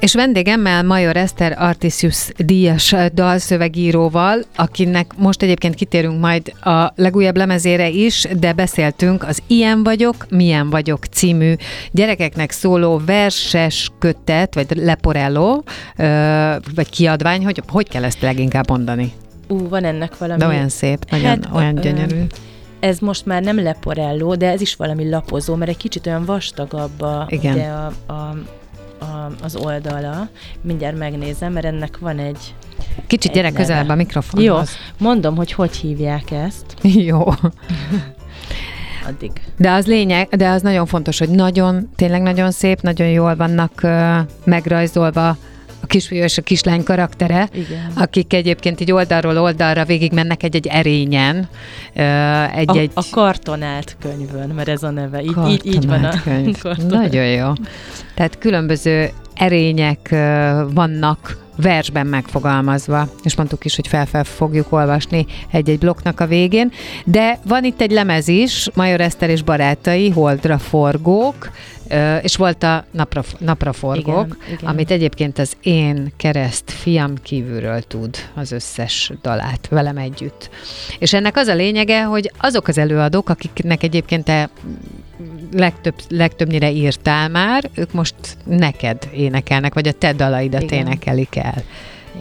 És 0.00 0.14
vendégemmel 0.14 0.82
Major 0.82 1.16
Eszter 1.16 1.54
Artisius 1.58 2.30
díjas 2.36 2.94
dalszövegíróval, 3.14 4.42
akinek 4.56 5.16
most 5.16 5.42
egyébként 5.42 5.74
kitérünk 5.74 6.20
majd 6.20 6.52
a 6.60 6.92
legújabb 6.96 7.36
lemezére 7.36 7.88
is, 7.88 8.26
de 8.38 8.52
beszéltünk 8.52 9.22
az 9.22 9.42
Ilyen 9.46 9.82
vagyok, 9.82 10.26
Milyen 10.28 10.70
vagyok 10.70 11.04
című 11.04 11.54
gyerekeknek 11.90 12.50
szóló 12.50 13.00
verses 13.06 13.90
kötet, 13.98 14.54
vagy 14.54 14.66
leporello, 14.76 15.62
vagy 16.74 16.90
kiadvány, 16.90 17.44
hogy 17.44 17.62
hogy 17.68 17.88
kell 17.88 18.04
ezt 18.04 18.20
leginkább 18.20 18.68
mondani? 18.68 19.12
Ú, 19.48 19.68
van 19.68 19.84
ennek 19.84 20.18
valami... 20.18 20.38
De 20.38 20.46
olyan 20.46 20.68
szép, 20.68 21.10
nagyon 21.10 21.26
hát, 21.26 21.48
olyan 21.52 21.74
gyönyörű. 21.74 22.24
Ez 22.80 22.98
most 22.98 23.26
már 23.26 23.42
nem 23.42 23.62
leporelló, 23.62 24.34
de 24.34 24.50
ez 24.50 24.60
is 24.60 24.76
valami 24.76 25.08
lapozó, 25.08 25.54
mert 25.54 25.70
egy 25.70 25.76
kicsit 25.76 26.06
olyan 26.06 26.24
vastagabb 26.24 27.00
a, 27.00 27.26
Igen. 27.30 27.54
Ugye 27.54 27.66
a, 27.66 28.12
a 28.12 28.34
a, 29.00 29.32
az 29.42 29.56
oldala. 29.56 30.28
Mindjárt 30.60 30.98
megnézem, 30.98 31.52
mert 31.52 31.66
ennek 31.66 31.98
van 31.98 32.18
egy 32.18 32.54
Kicsit 33.06 33.32
gyere 33.32 33.50
közelebb 33.50 33.88
a 33.88 33.94
mikrofonhoz. 33.94 34.46
Jó, 34.48 35.06
mondom, 35.06 35.36
hogy 35.36 35.52
hogy 35.52 35.76
hívják 35.76 36.30
ezt. 36.30 36.64
Jó. 37.08 37.24
Addig. 39.06 39.30
De 39.56 39.70
az 39.70 39.86
lényeg, 39.86 40.28
de 40.28 40.48
az 40.48 40.62
nagyon 40.62 40.86
fontos, 40.86 41.18
hogy 41.18 41.28
nagyon, 41.28 41.90
tényleg 41.96 42.22
nagyon 42.22 42.50
szép, 42.50 42.80
nagyon 42.80 43.08
jól 43.08 43.36
vannak 43.36 43.72
uh, 43.82 44.18
megrajzolva 44.44 45.36
kisfiú 45.88 46.22
és 46.22 46.38
a 46.38 46.42
kislány 46.42 46.82
karaktere, 46.82 47.48
Igen. 47.52 47.92
akik 47.94 48.32
egyébként 48.32 48.80
így 48.80 48.92
oldalról 48.92 49.38
oldalra 49.38 49.84
végig 49.84 50.12
mennek 50.12 50.42
egy-egy 50.42 50.66
erényen. 50.66 51.48
Egy, 52.54 52.70
a, 52.70 52.78
egy... 52.78 52.90
a 52.94 53.04
kartonált 53.10 53.96
könyvön, 54.00 54.48
mert 54.48 54.68
ez 54.68 54.82
a 54.82 54.90
neve. 54.90 55.22
Így, 55.22 55.48
így, 55.48 55.66
így 55.66 55.86
van 55.86 56.04
a 56.04 56.22
könyv. 56.22 56.62
Nagyon 56.88 57.26
jó. 57.26 57.52
Tehát 58.14 58.38
különböző 58.38 59.10
erények 59.34 60.08
vannak 60.74 61.46
versben 61.62 62.06
megfogalmazva, 62.06 63.08
és 63.22 63.36
mondtuk 63.36 63.64
is, 63.64 63.76
hogy 63.76 63.86
fel-fel 63.86 64.24
fogjuk 64.24 64.72
olvasni 64.72 65.26
egy-egy 65.50 65.78
blokknak 65.78 66.20
a 66.20 66.26
végén, 66.26 66.72
de 67.04 67.38
van 67.44 67.64
itt 67.64 67.80
egy 67.80 67.90
lemez 67.90 68.28
is, 68.28 68.68
Major 68.74 69.00
Eszter 69.00 69.30
és 69.30 69.42
barátai, 69.42 70.10
Holdra 70.10 70.58
forgók, 70.58 71.50
és 72.22 72.36
volt 72.36 72.62
a 72.62 72.84
napra, 72.90 73.22
napraforgók, 73.38 74.26
igen, 74.26 74.58
igen. 74.58 74.70
amit 74.70 74.90
egyébként 74.90 75.38
az 75.38 75.56
én 75.62 76.12
kereszt 76.16 76.70
fiam 76.70 77.14
kívülről 77.22 77.80
tud 77.82 78.16
az 78.34 78.52
összes 78.52 79.12
dalát 79.22 79.68
velem 79.70 79.96
együtt. 79.96 80.50
És 80.98 81.12
ennek 81.12 81.36
az 81.36 81.46
a 81.46 81.54
lényege, 81.54 82.02
hogy 82.02 82.32
azok 82.38 82.68
az 82.68 82.78
előadók, 82.78 83.28
akiknek 83.28 83.82
egyébként 83.82 84.24
te 84.24 84.50
legtöbb, 85.52 85.94
legtöbbnyire 86.08 86.70
írtál 86.70 87.28
már, 87.28 87.70
ők 87.74 87.92
most 87.92 88.14
neked 88.44 89.08
énekelnek, 89.12 89.74
vagy 89.74 89.88
a 89.88 89.92
te 89.92 90.12
dalaidat 90.12 90.62
Igen. 90.62 90.78
énekelik 90.78 91.36
el. 91.36 91.62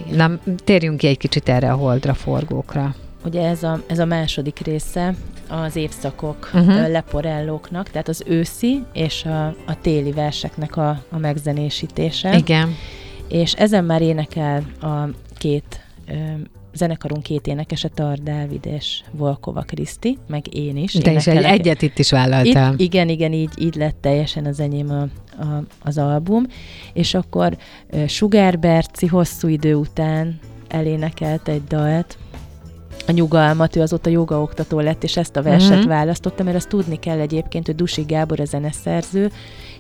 Igen. 0.05 0.15
Na, 0.15 0.53
térjünk 0.63 0.98
ki 0.98 1.07
egy 1.07 1.17
kicsit 1.17 1.50
erre 1.50 1.72
a 1.72 1.75
holdra 1.75 2.13
forgókra. 2.13 2.96
Ugye 3.25 3.48
ez 3.48 3.63
a, 3.63 3.84
ez 3.88 4.00
a 4.00 4.05
második 4.05 4.60
része 4.60 5.15
az 5.48 5.75
évszakok 5.75 6.50
uh-huh. 6.53 6.89
leporellóknak, 6.89 7.89
tehát 7.89 8.07
az 8.07 8.24
őszi 8.25 8.84
és 8.93 9.25
a, 9.25 9.46
a 9.46 9.81
téli 9.81 10.12
verseknek 10.12 10.77
a, 10.77 11.03
a 11.10 11.17
megzenésítése. 11.17 12.38
Igen. 12.38 12.75
És 13.27 13.53
ezen 13.53 13.84
már 13.84 14.01
énekel 14.01 14.63
a 14.81 15.10
két 15.38 15.81
zenekarunk 16.77 17.24
két 17.24 17.48
énekese, 17.48 17.88
Tar 17.88 18.17
Dávid 18.17 18.65
és 18.65 19.01
Volkova 19.12 19.62
Kriszti, 19.62 20.17
meg 20.27 20.55
én 20.55 20.77
is. 20.77 20.93
De 20.93 21.12
is 21.12 21.27
egy, 21.27 21.43
egyet 21.43 21.81
itt 21.81 22.00
is 22.00 22.12
vállaltam. 22.12 22.74
Itt, 22.74 22.79
igen, 22.79 23.10
igen, 23.10 23.34
így, 23.34 23.51
így 23.60 23.75
lett 23.75 23.98
teljesen 24.01 24.46
az 24.46 24.60
enyém 24.60 24.89
a, 24.89 25.01
a, 25.43 25.63
az 25.84 25.98
album. 25.98 26.46
És 26.93 27.13
akkor 27.13 27.57
Sugár 28.07 28.60
Berci 28.60 29.07
hosszú 29.07 29.48
idő 29.48 29.75
után 29.75 30.39
elénekelt 30.67 31.48
egy 31.48 31.63
dalt, 31.63 32.17
a 33.07 33.11
nyugalmat, 33.11 33.75
ő 33.75 33.81
azóta 33.81 34.09
jogaoktató 34.09 34.79
lett, 34.79 35.03
és 35.03 35.17
ezt 35.17 35.35
a 35.35 35.41
verset 35.41 35.71
uh-huh. 35.71 35.87
választotta, 35.87 36.43
mert 36.43 36.55
azt 36.55 36.69
tudni 36.69 36.99
kell 36.99 37.19
egyébként, 37.19 37.65
hogy 37.65 37.75
Dusi 37.75 38.01
Gábor 38.01 38.39
a 38.39 38.45
zeneszerző, 38.45 39.31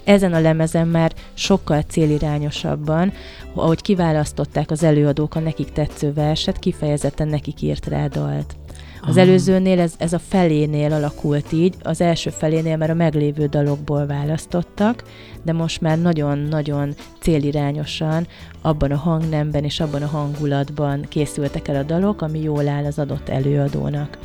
ezen 0.03 0.33
a 0.33 0.39
lemezen 0.39 0.87
már 0.87 1.13
sokkal 1.33 1.81
célirányosabban, 1.81 3.13
ahogy 3.53 3.81
kiválasztották 3.81 4.71
az 4.71 4.83
előadók 4.83 5.35
a 5.35 5.39
nekik 5.39 5.71
tetsző 5.71 6.13
verset, 6.13 6.59
kifejezetten 6.59 7.27
nekik 7.27 7.61
írt 7.61 7.87
rá 7.87 8.07
dalt. 8.07 8.55
Az 9.01 9.17
előzőnél 9.17 9.79
ez, 9.79 9.93
ez 9.97 10.13
a 10.13 10.19
felénél 10.19 10.93
alakult 10.93 11.51
így, 11.51 11.75
az 11.83 12.01
első 12.01 12.29
felénél 12.29 12.77
már 12.77 12.89
a 12.89 12.93
meglévő 12.93 13.45
dalokból 13.45 14.05
választottak, 14.05 15.03
de 15.43 15.53
most 15.53 15.81
már 15.81 16.01
nagyon-nagyon 16.01 16.95
célirányosan 17.19 18.27
abban 18.61 18.91
a 18.91 18.97
hangnemben 18.97 19.63
és 19.63 19.79
abban 19.79 20.01
a 20.01 20.07
hangulatban 20.07 21.05
készültek 21.09 21.67
el 21.67 21.75
a 21.75 21.83
dalok, 21.83 22.21
ami 22.21 22.41
jól 22.41 22.67
áll 22.67 22.85
az 22.85 22.99
adott 22.99 23.29
előadónak. 23.29 24.17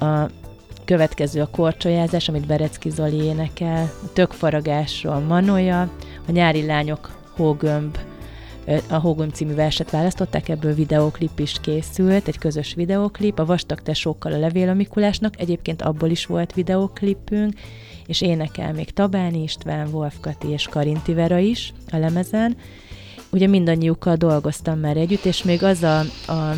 A 0.00 0.30
következő 0.84 1.40
a 1.40 1.50
korcsolyázás, 1.50 2.28
amit 2.28 2.46
Berecki 2.46 2.90
Zoli 2.90 3.22
énekel, 3.22 3.90
a 4.04 4.12
tökfaragásról 4.12 5.18
Manolya, 5.18 5.80
a 6.28 6.30
nyári 6.30 6.66
lányok 6.66 7.10
hógömb 7.36 7.98
a 8.88 8.96
Hógom 8.96 9.28
című 9.28 9.54
verset 9.54 9.90
választották, 9.90 10.48
ebből 10.48 10.74
videóklip 10.74 11.38
is 11.38 11.54
készült, 11.60 12.28
egy 12.28 12.38
közös 12.38 12.74
videóklip, 12.74 13.38
a 13.38 13.44
Vastag 13.44 13.80
Tesókkal 13.80 14.32
a 14.32 14.38
Levél 14.38 14.68
a 14.68 14.74
Mikulásnak, 14.74 15.40
egyébként 15.40 15.82
abból 15.82 16.10
is 16.10 16.26
volt 16.26 16.54
videóklipünk, 16.54 17.52
és 18.06 18.20
énekel 18.20 18.72
még 18.72 18.90
Tabáni 18.90 19.42
István, 19.42 19.88
Wolf 19.92 20.14
és 20.48 20.68
Karinti 20.70 21.14
Vera 21.14 21.38
is 21.38 21.72
a 21.90 21.96
lemezen. 21.96 22.56
Ugye 23.30 23.46
mindannyiukkal 23.46 24.16
dolgoztam 24.16 24.78
már 24.78 24.96
együtt, 24.96 25.24
és 25.24 25.42
még 25.42 25.62
az 25.62 25.82
a, 25.82 25.98
a 26.32 26.54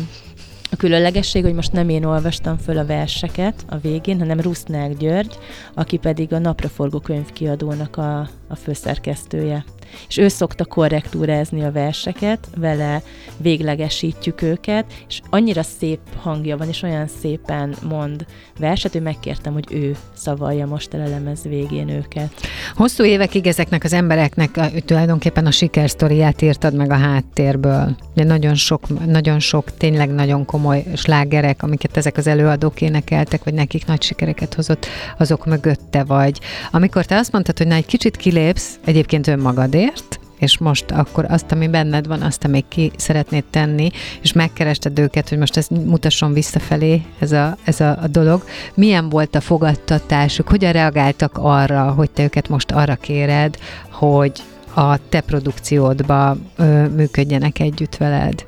a 0.71 0.75
különlegesség, 0.75 1.43
hogy 1.43 1.53
most 1.53 1.71
nem 1.71 1.89
én 1.89 2.03
olvastam 2.03 2.57
föl 2.57 2.77
a 2.77 2.85
verseket 2.85 3.65
a 3.69 3.77
végén, 3.77 4.19
hanem 4.19 4.39
Rusznák 4.39 4.97
György, 4.97 5.37
aki 5.73 5.97
pedig 5.97 6.33
a 6.33 6.39
Napraforgó 6.39 6.99
könyvkiadónak 6.99 7.97
a, 7.97 8.19
a 8.47 8.55
főszerkesztője 8.55 9.65
és 10.07 10.17
ő 10.17 10.27
szokta 10.27 10.65
korrektúrázni 10.65 11.63
a 11.63 11.71
verseket, 11.71 12.47
vele 12.57 13.01
véglegesítjük 13.37 14.41
őket, 14.41 14.85
és 15.07 15.19
annyira 15.29 15.63
szép 15.63 15.99
hangja 16.17 16.57
van, 16.57 16.67
és 16.67 16.81
olyan 16.81 17.07
szépen 17.21 17.75
mond 17.89 18.25
verset, 18.59 18.91
hogy 18.91 19.01
megkértem, 19.01 19.53
hogy 19.53 19.65
ő 19.71 19.95
szavalja 20.13 20.65
most 20.65 20.93
el 20.93 21.05
a 21.05 21.09
lemez 21.09 21.43
végén 21.43 21.89
őket. 21.89 22.31
Hosszú 22.75 23.03
évekig 23.03 23.47
ezeknek 23.47 23.83
az 23.83 23.93
embereknek 23.93 24.57
a, 24.57 24.69
tulajdonképpen 24.85 25.45
a 25.45 25.51
sikersztoriát 25.51 26.41
írtad 26.41 26.75
meg 26.75 26.91
a 26.91 26.95
háttérből. 26.95 27.95
De 28.13 28.23
nagyon 28.23 28.55
sok, 28.55 29.05
nagyon 29.05 29.39
sok 29.39 29.77
tényleg 29.77 30.09
nagyon 30.09 30.45
komoly 30.45 30.83
slágerek, 30.95 31.63
amiket 31.63 31.97
ezek 31.97 32.17
az 32.17 32.27
előadók 32.27 32.81
énekeltek, 32.81 33.43
vagy 33.43 33.53
nekik 33.53 33.85
nagy 33.85 34.01
sikereket 34.01 34.53
hozott, 34.53 34.85
azok 35.17 35.45
mögötte 35.45 36.03
vagy. 36.03 36.39
Amikor 36.71 37.05
te 37.05 37.17
azt 37.17 37.31
mondtad, 37.31 37.57
hogy 37.57 37.67
na 37.67 37.75
egy 37.75 37.85
kicsit 37.85 38.17
kilépsz 38.17 38.79
egyébként 38.85 39.27
önmagadért, 39.27 39.78
azért, 39.79 40.19
és 40.39 40.57
most 40.57 40.91
akkor 40.91 41.25
azt, 41.29 41.51
ami 41.51 41.67
benned 41.67 42.07
van, 42.07 42.21
azt, 42.21 42.47
még 42.47 42.63
ki 42.67 42.91
szeretnéd 42.95 43.43
tenni, 43.49 43.89
és 44.21 44.33
megkerested 44.33 44.99
őket, 44.99 45.29
hogy 45.29 45.37
most 45.37 45.57
ezt 45.57 45.69
mutasson 45.69 46.33
visszafelé 46.33 47.01
ez 47.19 47.31
a, 47.31 47.57
ez 47.63 47.79
a, 47.79 47.97
a 48.01 48.07
dolog. 48.07 48.43
Milyen 48.73 49.09
volt 49.09 49.35
a 49.35 49.41
fogadtatásuk? 49.41 50.47
Hogyan 50.47 50.71
reagáltak 50.71 51.37
arra, 51.37 51.91
hogy 51.91 52.11
te 52.11 52.23
őket 52.23 52.49
most 52.49 52.71
arra 52.71 52.95
kéred, 52.95 53.57
hogy 53.91 54.31
a 54.73 55.09
te 55.09 55.21
produkciódba 55.21 56.37
ö, 56.55 56.87
működjenek 56.87 57.59
együtt 57.59 57.97
veled? 57.97 58.45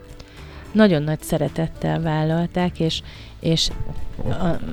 Nagyon 0.71 1.03
nagy 1.03 1.21
szeretettel 1.21 2.01
vállalták, 2.01 2.79
és, 2.79 3.01
és 3.39 3.69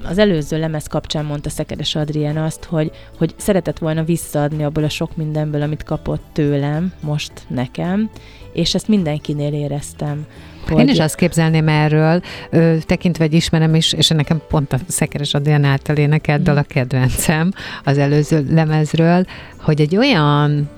az 0.05 0.19
előző 0.19 0.59
lemez 0.59 0.87
kapcsán 0.87 1.25
mondta 1.25 1.51
Szekeres 1.51 1.95
Adrián 1.95 2.37
azt, 2.37 2.65
hogy, 2.65 2.91
hogy 3.19 3.35
szeretett 3.37 3.79
volna 3.79 4.05
visszaadni 4.05 4.65
abból 4.65 4.85
a 4.85 4.89
sok 4.89 5.17
mindenből, 5.17 5.63
amit 5.63 5.83
kapott 5.83 6.23
tőlem, 6.33 6.93
most 7.01 7.33
nekem, 7.49 8.11
és 8.53 8.75
ezt 8.75 8.89
mindenkinél 8.89 9.53
éreztem. 9.53 10.27
Hogy... 10.69 10.79
Én 10.79 10.89
is 10.89 10.99
azt 10.99 11.15
képzelném 11.15 11.69
erről, 11.69 12.23
ö, 12.51 12.77
tekintve, 12.87 13.25
hogy 13.25 13.35
ismerem 13.35 13.75
is, 13.75 13.93
és 13.93 14.09
nekem 14.09 14.43
pont 14.49 14.73
a 14.73 14.79
Szekeres 14.87 15.35
Adrián 15.35 15.65
által 15.65 15.97
énekelt 15.97 16.43
dal 16.43 16.57
a 16.57 16.63
kedvencem 16.63 17.53
az 17.85 17.99
előző 17.99 18.47
lemezről, 18.51 19.25
hogy 19.61 19.81
egy 19.81 19.97
olyan 19.97 20.69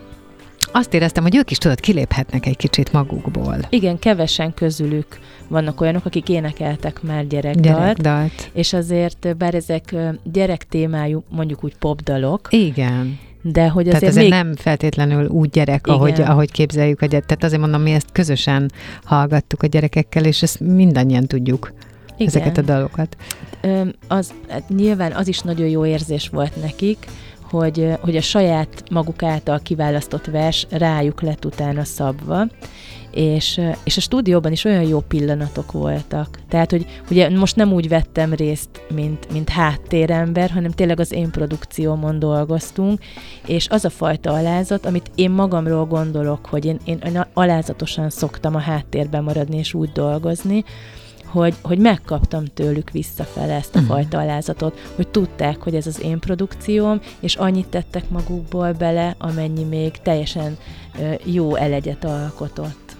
azt 0.72 0.94
éreztem, 0.94 1.22
hogy 1.22 1.36
ők 1.36 1.50
is 1.50 1.58
tudod, 1.58 1.80
kiléphetnek 1.80 2.46
egy 2.46 2.56
kicsit 2.56 2.92
magukból. 2.92 3.56
Igen, 3.68 3.98
kevesen 3.98 4.54
közülük 4.54 5.18
vannak 5.48 5.80
olyanok, 5.80 6.04
akik 6.04 6.28
énekeltek 6.28 7.02
már 7.02 7.26
gyerekdalt, 7.26 7.78
gyerekdalt. 7.78 8.50
és 8.52 8.72
azért, 8.72 9.36
bár 9.36 9.54
ezek 9.54 9.94
gyerek 10.22 10.68
témájú, 10.68 11.22
mondjuk 11.28 11.64
úgy 11.64 11.76
popdalok. 11.76 12.48
Igen. 12.50 13.18
De 13.42 13.68
hogy 13.68 13.88
azért 13.88 14.00
Tehát 14.00 14.16
ez 14.16 14.22
még... 14.22 14.30
nem 14.30 14.54
feltétlenül 14.56 15.26
úgy 15.26 15.50
gyerek, 15.50 15.86
ahogy, 15.86 16.20
ahogy 16.20 16.50
képzeljük 16.50 17.00
a 17.00 17.06
gyerek. 17.06 17.26
Tehát 17.26 17.44
azért 17.44 17.60
mondom, 17.60 17.82
mi 17.82 17.92
ezt 17.92 18.12
közösen 18.12 18.70
hallgattuk 19.04 19.62
a 19.62 19.66
gyerekekkel, 19.66 20.24
és 20.24 20.42
ezt 20.42 20.60
mindannyian 20.60 21.26
tudjuk. 21.26 21.72
Igen. 22.16 22.26
ezeket 22.26 22.58
a 22.58 22.62
dalokat. 22.62 23.16
Az, 24.08 24.32
hát 24.48 24.68
nyilván 24.68 25.12
az 25.12 25.28
is 25.28 25.40
nagyon 25.40 25.68
jó 25.68 25.86
érzés 25.86 26.28
volt 26.28 26.60
nekik, 26.60 27.06
hogy, 27.50 27.88
hogy 28.00 28.16
a 28.16 28.20
saját 28.20 28.82
maguk 28.90 29.22
által 29.22 29.60
kiválasztott 29.62 30.26
vers 30.26 30.66
rájuk 30.70 31.22
lett 31.22 31.44
utána 31.44 31.84
szabva, 31.84 32.46
és, 33.10 33.60
és 33.84 33.96
a 33.96 34.00
stúdióban 34.00 34.52
is 34.52 34.64
olyan 34.64 34.82
jó 34.82 35.00
pillanatok 35.00 35.72
voltak. 35.72 36.38
Tehát, 36.48 36.70
hogy 36.70 36.86
ugye 37.10 37.30
most 37.30 37.56
nem 37.56 37.72
úgy 37.72 37.88
vettem 37.88 38.32
részt, 38.32 38.68
mint, 38.94 39.32
mint 39.32 39.48
háttérember, 39.48 40.50
hanem 40.50 40.70
tényleg 40.70 41.00
az 41.00 41.12
én 41.12 41.30
produkciómon 41.30 42.18
dolgoztunk, 42.18 43.00
és 43.46 43.68
az 43.68 43.84
a 43.84 43.90
fajta 43.90 44.32
alázat, 44.32 44.86
amit 44.86 45.10
én 45.14 45.30
magamról 45.30 45.86
gondolok, 45.86 46.46
hogy 46.46 46.64
én, 46.64 46.78
én 46.84 47.26
alázatosan 47.32 48.10
szoktam 48.10 48.54
a 48.54 48.60
háttérben 48.60 49.22
maradni 49.22 49.56
és 49.56 49.74
úgy 49.74 49.92
dolgozni, 49.92 50.64
hogy, 51.30 51.54
hogy 51.62 51.78
megkaptam 51.78 52.44
tőlük 52.54 52.90
visszafele 52.90 53.54
ezt 53.54 53.76
a 53.76 53.78
uh-huh. 53.78 53.94
fajta 53.94 54.18
alázatot, 54.18 54.78
hogy 54.96 55.08
tudták, 55.08 55.62
hogy 55.62 55.74
ez 55.74 55.86
az 55.86 56.00
én 56.02 56.18
produkcióm, 56.18 57.00
és 57.20 57.34
annyit 57.34 57.66
tettek 57.66 58.10
magukból 58.10 58.72
bele, 58.72 59.14
amennyi 59.18 59.64
még 59.64 59.92
teljesen 60.02 60.56
jó 61.24 61.54
elegyet 61.54 62.04
alkotott. 62.04 62.96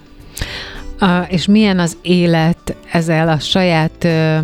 Uh, 1.01 1.33
és 1.33 1.45
milyen 1.45 1.79
az 1.79 1.97
élet 2.01 2.75
ezzel 2.91 3.29
a 3.29 3.39
saját 3.39 4.03
uh, 4.03 4.37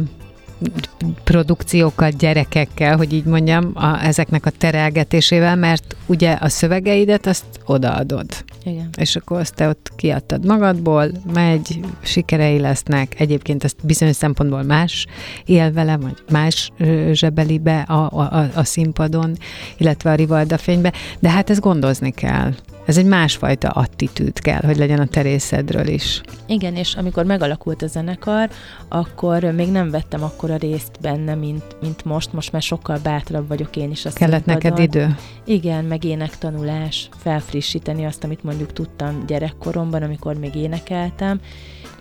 produkciókat 1.24 2.18
gyerekekkel, 2.18 2.98
hogy 2.98 3.14
így 3.14 3.26
mondjam, 3.26 3.72
a, 3.74 4.04
ezeknek 4.04 4.46
a 4.46 4.50
terelgetésével, 4.50 5.56
mert 5.56 5.96
ugye 6.06 6.32
a 6.32 6.50
szövegeidet 6.50 7.26
azt 7.26 7.46
odaadod. 7.66 8.26
Igen. 8.68 8.90
És 8.98 9.16
akkor 9.16 9.40
azt 9.40 9.56
te 9.56 9.68
ott 9.68 9.92
kiadtad 9.96 10.46
magadból, 10.46 11.12
megy, 11.34 11.80
sikerei 12.02 12.60
lesznek, 12.60 13.20
egyébként 13.20 13.64
ezt 13.64 13.78
bizonyos 13.84 14.16
szempontból 14.16 14.64
más 14.64 15.06
él 15.46 15.72
vele, 15.72 15.98
vagy 15.98 16.24
más 16.32 16.72
zsebeli 17.12 17.58
be 17.60 17.80
a, 17.80 18.20
a, 18.20 18.50
a 18.56 18.64
színpadon, 18.64 19.38
illetve 19.78 20.12
a 20.12 20.16
Rivalda 20.16 20.58
fénybe, 20.58 20.94
de 21.20 21.30
hát 21.30 21.50
ezt 21.50 21.60
gondozni 21.60 22.12
kell. 22.12 22.54
Ez 22.88 22.98
egy 22.98 23.06
másfajta 23.06 23.70
attitűd 23.70 24.40
kell, 24.40 24.62
hogy 24.62 24.78
legyen 24.78 25.00
a 25.00 25.06
terészedről 25.06 25.88
is. 25.88 26.22
Igen, 26.46 26.76
és 26.76 26.96
amikor 26.96 27.26
megalakult 27.26 27.82
a 27.82 27.88
zenekar, 27.88 28.50
akkor 28.88 29.44
még 29.44 29.72
nem 29.72 29.90
vettem 29.90 30.24
akkora 30.24 30.56
részt 30.56 30.98
benne, 31.02 31.36
mint, 31.36 31.64
mint 31.82 32.06
most. 32.06 32.34
Most 32.34 32.52
már 32.52 32.62
sokkal 32.62 33.00
bátrabb 33.04 33.48
vagyok 33.48 33.76
én 33.76 33.92
is 33.92 34.06
a 34.06 34.10
Kellett 34.14 34.44
színpadon. 34.44 34.72
neked 34.72 34.96
idő? 34.96 35.16
Igen, 35.46 35.86
meg 35.86 36.04
énektanulás, 36.04 37.10
felfrissíteni 37.18 38.06
azt, 38.06 38.24
amit 38.24 38.44
mondjuk 38.44 38.74
tudtam 38.74 39.26
gyerekkoromban, 39.26 40.04
amikor 40.04 40.36
még 40.36 40.56
énekeltem, 40.56 41.40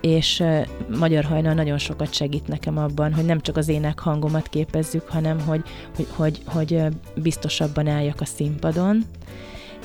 és 0.01 0.43
Magyar 0.99 1.25
Hajnal 1.25 1.55
nagyon 1.55 1.79
sokat 1.79 2.15
segít 2.15 2.49
nekem 2.49 2.79
abban, 2.79 3.15
hogy 3.15 3.25
nem 3.25 3.41
csak 3.41 3.57
az 3.57 3.69
ének 3.69 3.99
hangomat 3.99 4.49
képezzük, 4.49 5.09
hanem 5.09 5.41
hogy, 5.41 5.63
hogy, 5.97 6.07
hogy, 6.15 6.41
hogy 6.45 6.83
biztosabban 7.15 7.87
álljak 7.87 8.21
a 8.21 8.25
színpadon, 8.25 9.05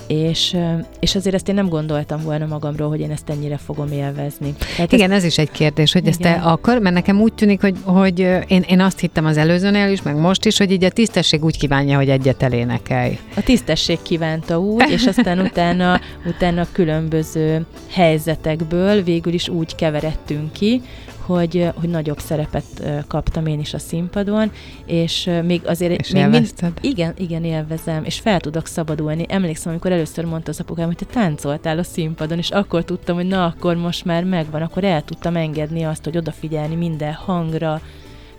és, 0.08 0.58
és 1.00 1.16
azért 1.16 1.36
ezt 1.36 1.48
én 1.48 1.56
nem 1.56 1.70
gondoltam 1.70 2.22
volna 2.22 2.46
magamról, 2.46 2.90
hogy 2.90 3.00
én 3.00 3.12
ezt 3.12 3.30
ennyire 3.30 3.58
fogom 3.58 3.92
élvezni. 3.92 4.54
Hát 4.78 4.92
Igen, 4.92 5.12
ez, 5.12 5.18
ez 5.18 5.24
is 5.24 5.38
egy 5.38 5.52
kérdés, 5.52 5.94
hogy 5.94 6.02
igen. 6.02 6.14
ezt 6.14 6.22
te 6.22 6.50
akar, 6.50 6.80
mert 6.80 6.96
nekem 6.96 7.22
úgy 7.22 7.34
tűnik, 7.34 7.62
hogy, 7.62 7.76
hogy 7.84 8.20
én, 8.48 8.64
én 8.68 8.80
azt 8.80 9.00
hittem 9.00 9.26
az 9.26 9.38
előzőnél 9.38 9.92
is, 9.92 10.02
meg 10.02 10.16
most 10.16 10.46
is, 10.46 10.58
hogy 10.58 10.72
így 10.72 10.84
a 10.84 10.90
tisztesség 10.90 11.44
úgy 11.44 11.58
kívánja, 11.58 11.98
hogy 11.98 12.10
egyet 12.10 12.44
elénekelj. 12.44 13.20
A 13.36 13.42
tisztesség 13.42 14.02
kívánta 14.02 14.60
úgy, 14.60 14.90
és 14.90 15.06
aztán 15.06 15.40
utána, 15.48 16.00
utána 16.26 16.66
különböző 16.72 17.66
helyzetekből 17.90 19.04
végül 19.04 19.34
is 19.34 19.50
úgy 19.50 19.76
keveredtünk 19.76 20.54
ki, 20.54 20.82
hogy, 21.26 21.70
hogy 21.76 21.90
nagyobb 21.90 22.20
szerepet 22.20 22.64
kaptam 23.08 23.46
én 23.46 23.60
is 23.60 23.74
a 23.74 23.80
színpadon, 23.80 24.52
és 24.86 25.30
még 25.44 25.62
azért... 25.66 26.00
És 26.00 26.10
még 26.10 26.26
mind, 26.28 26.54
igen, 26.82 27.14
igen, 27.18 27.44
élvezem, 27.44 28.04
és 28.04 28.20
fel 28.20 28.40
tudok 28.40 28.68
szabadulni. 28.68 29.26
Emlékszem, 29.30 29.72
amikor 29.72 29.92
először 29.92 30.26
mondta 30.26 30.52
az 30.52 30.60
apukám, 30.60 30.86
hogy 30.86 30.96
te 30.96 31.06
táncoltál 31.06 31.78
a 31.78 31.84
színpadon, 31.84 32.38
és 32.38 32.50
akkor 32.50 32.84
tudtam, 32.84 33.16
hogy 33.16 33.28
na, 33.28 33.46
akkor 33.46 33.76
most 33.76 34.06
már 34.06 34.24
megvan, 34.24 34.62
akkor 34.62 34.84
el 34.84 35.04
tudtam 35.04 35.36
engedni 35.36 35.84
azt, 35.84 36.04
hogy 36.04 36.18
odafigyelni 36.18 36.76
minden 36.76 37.14
hangra, 37.14 37.82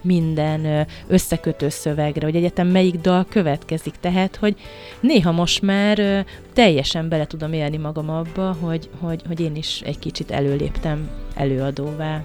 minden 0.03 0.87
összekötő 1.07 1.69
szövegre, 1.69 2.27
hogy 2.27 2.37
egyetem 2.37 2.69
melyik 2.69 3.01
dal 3.01 3.27
következik. 3.29 3.95
Tehát, 4.01 4.37
hogy 4.37 4.57
néha 5.01 5.33
most 5.33 5.63
már 5.63 6.25
teljesen 6.53 7.09
bele 7.09 7.27
tudom 7.27 7.53
élni 7.53 7.77
magam 7.77 8.11
abba, 8.11 8.57
hogy, 8.61 8.91
hogy, 9.01 9.23
hogy 9.27 9.41
én 9.41 9.57
is 9.57 9.81
egy 9.81 9.99
kicsit 9.99 10.31
előléptem 10.31 11.11
előadóvá. 11.35 12.23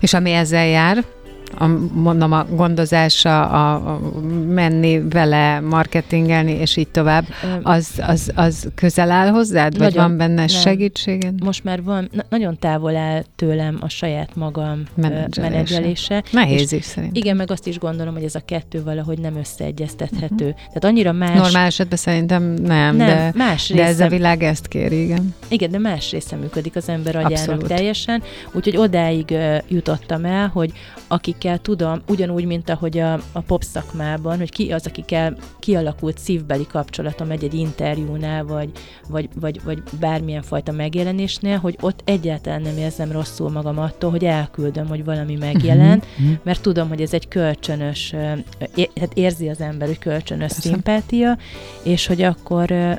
És 0.00 0.14
ami 0.14 0.32
ezzel 0.32 0.66
jár, 0.66 1.04
a, 1.56 1.66
mondom, 1.92 2.32
a 2.32 2.46
gondozása, 2.50 3.46
a, 3.46 3.74
a 3.74 4.00
menni 4.48 5.08
vele, 5.08 5.60
marketingelni, 5.60 6.52
és 6.52 6.76
így 6.76 6.88
tovább, 6.88 7.24
az, 7.62 7.88
az, 8.06 8.32
az 8.34 8.68
közel 8.74 9.10
áll 9.10 9.28
hozzád? 9.28 9.78
Vagy 9.78 9.94
nagyon, 9.94 10.08
van 10.08 10.16
benne 10.16 10.34
nem. 10.34 10.46
segítséged? 10.46 11.44
Most 11.44 11.64
már 11.64 11.82
van, 11.82 12.08
na, 12.12 12.24
nagyon 12.28 12.58
távol 12.58 12.96
áll 12.96 13.22
tőlem 13.36 13.78
a 13.80 13.88
saját 13.88 14.36
magam 14.36 14.82
menedzselése. 14.94 16.24
Nehéz 16.32 16.72
is 16.72 16.84
szerint. 16.84 17.16
Igen, 17.16 17.36
meg 17.36 17.50
azt 17.50 17.66
is 17.66 17.78
gondolom, 17.78 18.14
hogy 18.14 18.24
ez 18.24 18.34
a 18.34 18.42
kettő 18.44 18.82
valahogy 18.82 19.18
nem 19.18 19.36
összeegyeztethető. 19.36 20.44
Uh-huh. 20.44 20.54
Tehát 20.54 20.84
annyira 20.84 21.12
más... 21.12 21.38
Normál 21.38 21.66
esetben 21.66 21.98
szerintem 21.98 22.42
nem, 22.42 22.96
nem 22.96 23.06
de, 23.06 23.32
más 23.34 23.68
része... 23.68 23.82
de 23.82 23.88
ez 23.88 24.00
a 24.00 24.08
világ 24.08 24.42
ezt 24.42 24.68
kéri, 24.68 25.02
igen. 25.02 25.34
Igen, 25.48 25.70
de 25.70 25.78
más 25.78 26.10
része 26.10 26.36
működik 26.36 26.76
az 26.76 26.88
ember 26.88 27.16
agyának 27.16 27.32
Abszolút. 27.32 27.66
teljesen, 27.66 28.22
úgyhogy 28.52 28.76
odáig 28.76 29.26
uh, 29.30 29.56
jutottam 29.68 30.24
el, 30.24 30.48
hogy 30.48 30.72
akikkel 31.38 31.58
tudom, 31.58 32.02
ugyanúgy, 32.08 32.44
mint 32.44 32.70
ahogy 32.70 32.98
a, 32.98 33.12
a 33.32 33.40
pop 33.40 33.62
szakmában, 33.62 34.38
hogy 34.38 34.50
ki 34.50 34.72
az, 34.72 34.86
akikkel 34.86 35.36
kialakult 35.58 36.18
szívbeli 36.18 36.66
kapcsolatom 36.66 37.30
egy-egy 37.30 37.54
interjúnál, 37.54 38.44
vagy, 38.44 38.70
vagy, 39.08 39.28
vagy, 39.40 39.60
vagy 39.64 39.82
bármilyen 40.00 40.42
fajta 40.42 40.72
megjelenésnél, 40.72 41.58
hogy 41.58 41.76
ott 41.80 42.00
egyáltalán 42.04 42.62
nem 42.62 42.76
érzem 42.76 43.12
rosszul 43.12 43.50
magam 43.50 43.78
attól, 43.78 44.10
hogy 44.10 44.24
elküldöm, 44.24 44.86
hogy 44.86 45.04
valami 45.04 45.34
megjelent, 45.34 46.06
uh-huh. 46.18 46.36
mert 46.42 46.62
tudom, 46.62 46.88
hogy 46.88 47.00
ez 47.00 47.12
egy 47.12 47.28
kölcsönös, 47.28 48.14
hát 49.00 49.14
érzi 49.14 49.48
az 49.48 49.60
ember, 49.60 49.88
hogy 49.88 49.98
kölcsönös 49.98 50.52
Persze. 50.52 50.68
szimpátia, 50.68 51.38
és 51.82 52.06
hogy 52.06 52.22
akkor 52.22 52.98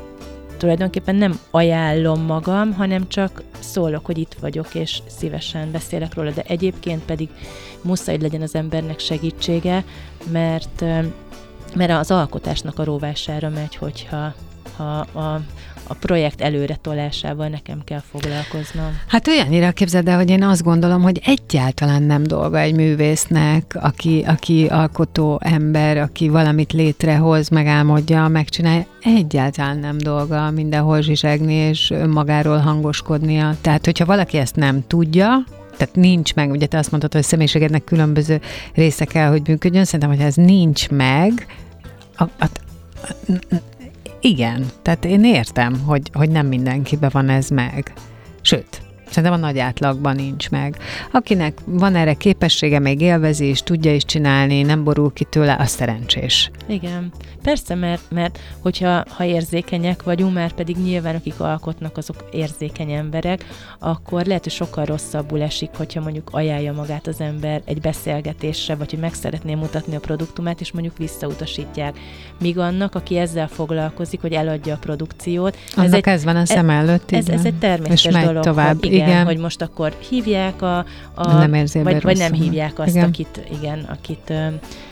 tulajdonképpen 0.59 1.15
nem 1.15 1.39
ajánlom 1.51 2.21
magam, 2.21 2.73
hanem 2.73 3.07
csak 3.07 3.43
szólok, 3.59 4.05
hogy 4.05 4.17
itt 4.17 4.35
vagyok, 4.39 4.75
és 4.75 5.01
szívesen 5.07 5.71
beszélek 5.71 6.13
róla, 6.13 6.31
de 6.31 6.41
egyébként 6.47 7.03
pedig 7.03 7.29
muszáj, 7.81 8.17
legyen 8.17 8.41
az 8.41 8.55
embernek 8.55 8.99
segítsége, 8.99 9.83
mert, 10.31 10.85
mert 11.75 11.91
az 11.91 12.11
alkotásnak 12.11 12.79
a 12.79 12.83
róvására 12.83 13.49
megy, 13.49 13.75
hogyha 13.75 14.33
ha 14.77 14.99
a, 14.99 15.41
a 15.91 15.93
projekt 15.93 16.41
előre 16.41 16.75
tolásával 16.75 17.47
nekem 17.47 17.81
kell 17.83 18.01
foglalkoznom. 18.11 18.97
Hát 19.07 19.27
olyannyira 19.27 19.71
képzeld 19.71 20.07
el, 20.07 20.17
hogy 20.17 20.29
én 20.29 20.43
azt 20.43 20.63
gondolom, 20.63 21.01
hogy 21.01 21.21
egyáltalán 21.25 22.03
nem 22.03 22.23
dolga 22.23 22.59
egy 22.59 22.75
művésznek, 22.75 23.77
aki, 23.81 24.23
aki 24.27 24.65
alkotó 24.65 25.39
ember, 25.43 25.97
aki 25.97 26.29
valamit 26.29 26.73
létrehoz, 26.73 27.49
megálmodja, 27.49 28.27
megcsinálja, 28.27 28.85
egyáltalán 29.01 29.77
nem 29.77 29.97
dolga 29.97 30.51
mindenhol 30.51 31.01
zsizsegni 31.01 31.53
és 31.53 31.89
önmagáról 31.89 32.57
hangoskodnia. 32.57 33.55
Tehát, 33.61 33.85
hogyha 33.85 34.05
valaki 34.05 34.37
ezt 34.37 34.55
nem 34.55 34.83
tudja, 34.87 35.43
tehát 35.77 35.95
nincs 35.95 36.33
meg, 36.35 36.49
ugye 36.49 36.65
te 36.65 36.77
azt 36.77 36.89
mondtad, 36.89 37.11
hogy 37.11 37.21
a 37.21 37.23
személyiségednek 37.23 37.83
különböző 37.83 38.41
része 38.73 39.05
kell, 39.05 39.29
hogy 39.29 39.47
működjön, 39.47 39.85
szerintem, 39.85 40.09
hogy 40.09 40.25
ez 40.25 40.35
nincs 40.35 40.89
meg, 40.89 41.45
a, 42.17 42.23
a, 42.23 42.45
a, 42.99 43.55
igen, 44.21 44.65
tehát 44.81 45.05
én 45.05 45.23
értem, 45.23 45.79
hogy, 45.85 46.09
hogy 46.13 46.29
nem 46.29 46.47
mindenkiben 46.47 47.09
van 47.13 47.29
ez 47.29 47.49
meg. 47.49 47.93
Sőt, 48.41 48.81
Szerintem 49.09 49.33
a 49.33 49.45
nagy 49.45 49.59
átlagban 49.59 50.15
nincs 50.15 50.49
meg. 50.49 50.77
Akinek 51.11 51.57
van 51.65 51.95
erre 51.95 52.13
képessége, 52.13 52.79
még 52.79 53.01
élvezi, 53.01 53.45
és 53.45 53.63
tudja 53.63 53.93
is 53.93 54.05
csinálni, 54.05 54.61
nem 54.61 54.83
borul 54.83 55.13
ki 55.13 55.23
tőle, 55.23 55.55
az 55.59 55.69
szerencsés. 55.69 56.51
Igen. 56.67 57.11
Persze, 57.43 57.75
mert, 57.75 58.01
mert 58.09 58.39
hogyha 58.59 59.03
ha 59.09 59.23
érzékenyek 59.23 60.03
vagyunk, 60.03 60.33
már 60.33 60.51
pedig 60.51 60.77
nyilván 60.77 61.15
akik 61.15 61.39
alkotnak, 61.39 61.97
azok 61.97 62.15
érzékeny 62.31 62.91
emberek, 62.91 63.45
akkor 63.79 64.25
lehet, 64.25 64.43
hogy 64.43 64.51
sokkal 64.51 64.85
rosszabbul 64.85 65.41
esik, 65.41 65.69
hogyha 65.77 66.01
mondjuk 66.01 66.29
ajánlja 66.31 66.73
magát 66.73 67.07
az 67.07 67.21
ember 67.21 67.61
egy 67.65 67.81
beszélgetésre, 67.81 68.75
vagy 68.75 68.89
hogy 68.89 68.99
meg 68.99 69.13
szeretné 69.13 69.55
mutatni 69.55 69.95
a 69.95 69.99
produktumát, 69.99 70.61
és 70.61 70.71
mondjuk 70.71 70.97
visszautasítják. 70.97 71.99
Míg 72.39 72.57
annak, 72.57 72.95
aki 72.95 73.17
ezzel 73.17 73.47
foglalkozik, 73.47 74.21
hogy 74.21 74.33
eladja 74.33 74.73
a 74.73 74.77
produkciót. 74.77 75.57
Annak 75.75 75.87
ez, 75.87 75.93
egy, 75.93 76.07
ez 76.07 76.23
van 76.23 76.35
a 76.35 76.45
szem 76.45 76.69
előtt, 76.69 77.11
ez, 77.11 77.29
ez 77.29 77.45
egy 77.45 77.53
természetes 77.59 78.23
dolog. 78.23 78.43
tovább. 78.43 78.79
Hogy, 78.79 78.93
igen, 78.93 78.98
igen, 79.07 79.25
hogy 79.25 79.37
most 79.37 79.61
akkor 79.61 79.93
hívják 80.09 80.61
a... 80.61 80.77
a 81.15 81.33
nem 81.33 81.65
vagy, 81.73 82.01
vagy 82.01 82.17
nem 82.17 82.33
hívják 82.33 82.79
azt, 82.79 82.89
igen. 82.89 83.07
akit, 83.07 83.41
igen, 83.59 83.79
akit 83.79 84.33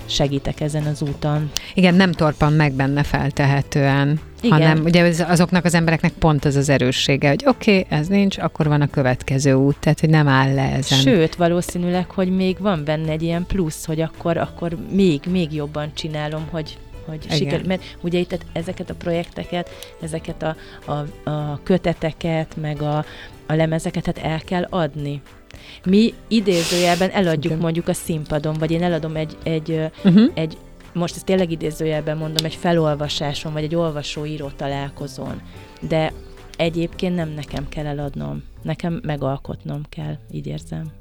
segítek 0.05 0.61
ezen 0.61 0.83
az 0.83 1.01
úton. 1.01 1.51
Igen, 1.73 1.95
nem 1.95 2.11
torpan 2.11 2.53
meg 2.53 2.73
benne 2.73 3.03
feltehetően, 3.03 4.19
Igen. 4.41 4.51
hanem 4.57 4.83
ugye 4.83 5.13
azoknak 5.27 5.65
az 5.65 5.73
embereknek 5.73 6.11
pont 6.11 6.45
az 6.45 6.55
az 6.55 6.69
erőssége, 6.69 7.29
hogy 7.29 7.43
oké, 7.45 7.79
okay, 7.79 7.97
ez 7.99 8.07
nincs, 8.07 8.37
akkor 8.37 8.67
van 8.67 8.81
a 8.81 8.87
következő 8.87 9.53
út, 9.53 9.77
tehát 9.79 9.99
hogy 9.99 10.09
nem 10.09 10.27
áll 10.27 10.53
le 10.53 10.71
ezen. 10.71 10.99
Sőt, 10.99 11.35
valószínűleg, 11.35 12.09
hogy 12.09 12.35
még 12.35 12.57
van 12.59 12.83
benne 12.85 13.11
egy 13.11 13.23
ilyen 13.23 13.45
plusz, 13.47 13.85
hogy 13.85 14.01
akkor, 14.01 14.37
akkor 14.37 14.77
még, 14.91 15.21
még 15.29 15.53
jobban 15.53 15.91
csinálom, 15.93 16.47
hogy 16.49 16.77
hogy 17.07 17.25
sikerül, 17.29 17.67
mert 17.67 17.83
ugye 18.01 18.19
itt 18.19 18.45
ezeket 18.53 18.89
a 18.89 18.93
projekteket, 18.93 19.69
ezeket 20.01 20.43
a, 20.43 20.55
a, 20.91 21.29
a 21.29 21.59
köteteket, 21.63 22.55
meg 22.61 22.81
a, 22.81 23.05
a 23.47 23.53
lemezeket 23.53 24.05
hát 24.05 24.17
el 24.17 24.39
kell 24.39 24.67
adni. 24.69 25.21
Mi 25.85 26.13
idézőjelben 26.27 27.09
eladjuk 27.09 27.45
Igen. 27.45 27.57
mondjuk 27.57 27.87
a 27.87 27.93
színpadon, 27.93 28.53
vagy 28.53 28.71
én 28.71 28.83
eladom 28.83 29.15
egy, 29.15 29.37
egy, 29.43 29.89
uh-huh. 30.03 30.31
egy 30.33 30.57
most 30.93 31.15
ezt 31.15 31.25
tényleg 31.25 31.51
idézőjelben 31.51 32.17
mondom, 32.17 32.45
egy 32.45 32.55
felolvasáson, 32.55 33.53
vagy 33.53 33.63
egy 33.63 33.75
olvasó-író 33.75 34.49
találkozón. 34.55 35.41
De 35.81 36.13
egyébként 36.57 37.15
nem 37.15 37.29
nekem 37.29 37.69
kell 37.69 37.85
eladnom, 37.85 38.43
nekem 38.61 38.99
megalkotnom 39.03 39.81
kell, 39.89 40.17
így 40.31 40.47
érzem. 40.47 40.91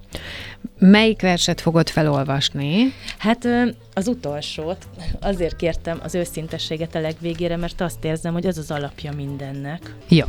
Melyik 0.79 1.21
verset 1.21 1.61
fogod 1.61 1.89
felolvasni? 1.89 2.93
Hát 3.19 3.49
az 3.95 4.09
utolsót. 4.09 4.89
Azért 5.21 5.57
kértem 5.57 5.99
az 6.03 6.15
őszintességet 6.15 6.95
a 6.95 7.01
legvégére, 7.01 7.57
mert 7.57 7.81
azt 7.81 8.05
érzem, 8.05 8.33
hogy 8.33 8.47
az 8.47 8.59
az 8.59 8.71
alapja 8.71 9.13
mindennek. 9.13 9.95
Jó. 10.09 10.25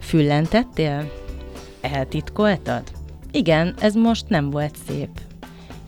Füllentettél? 0.00 1.10
Eltitkoltad? 1.82 2.82
Igen, 3.30 3.74
ez 3.80 3.94
most 3.94 4.28
nem 4.28 4.50
volt 4.50 4.76
szép. 4.86 5.20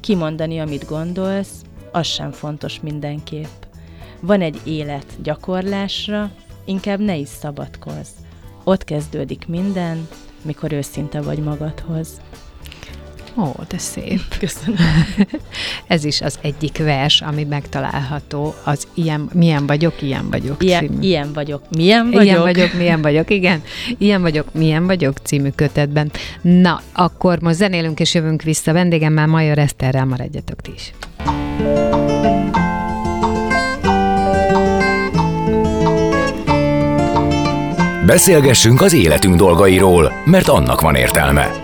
Kimondani, 0.01 0.61
amit 0.61 0.87
gondolsz, 0.87 1.63
az 1.93 2.07
sem 2.07 2.31
fontos 2.31 2.81
mindenképp. 2.81 3.63
Van 4.21 4.41
egy 4.41 4.61
élet 4.65 5.07
gyakorlásra, 5.23 6.31
inkább 6.65 7.01
ne 7.01 7.17
is 7.17 7.29
szabadkozz. 7.29 8.09
Ott 8.65 8.85
kezdődik 8.85 9.47
minden, 9.47 10.09
mikor 10.43 10.73
őszinte 10.73 11.23
vagy 11.23 11.39
magadhoz. 11.39 12.21
Ó, 13.37 13.53
de 13.69 13.79
szép. 13.79 14.21
Köszönöm. 14.39 14.77
Ez 15.87 16.05
is 16.05 16.21
az 16.21 16.39
egyik 16.43 16.79
vers, 16.79 17.21
ami 17.21 17.45
megtalálható, 17.45 18.55
az 18.65 18.87
ilyen, 18.95 19.29
milyen 19.33 19.67
vagyok, 19.67 20.03
ilyen 20.03 20.31
vagyok 20.31 20.63
ilyen, 20.63 20.87
című. 20.87 21.01
Ilyen 21.01 21.33
vagyok, 21.33 21.63
milyen 21.77 22.11
vagyok. 22.11 22.25
Ilyen 22.25 22.43
vagyok, 22.43 22.75
milyen 22.75 23.03
vagyok, 23.03 23.31
igen. 23.31 23.63
Ilyen 23.99 24.21
vagyok, 24.21 24.55
milyen 24.55 24.87
vagyok 24.87 25.17
című 25.23 25.49
kötetben. 25.49 26.11
Na, 26.41 26.81
akkor 26.93 27.41
most 27.41 27.57
zenélünk 27.57 28.01
és 28.01 28.15
jövünk 28.15 28.43
vissza. 28.43 28.73
Vendégemmel 28.73 29.27
Major 29.27 29.59
Eszterrel 29.59 30.05
maradjatok 30.05 30.61
ti 30.61 30.73
is. 30.75 30.93
Beszélgessünk 38.07 38.81
az 38.81 38.93
életünk 38.93 39.37
dolgairól, 39.37 40.13
mert 40.25 40.49
annak 40.49 40.81
van 40.81 40.95
értelme. 40.95 41.64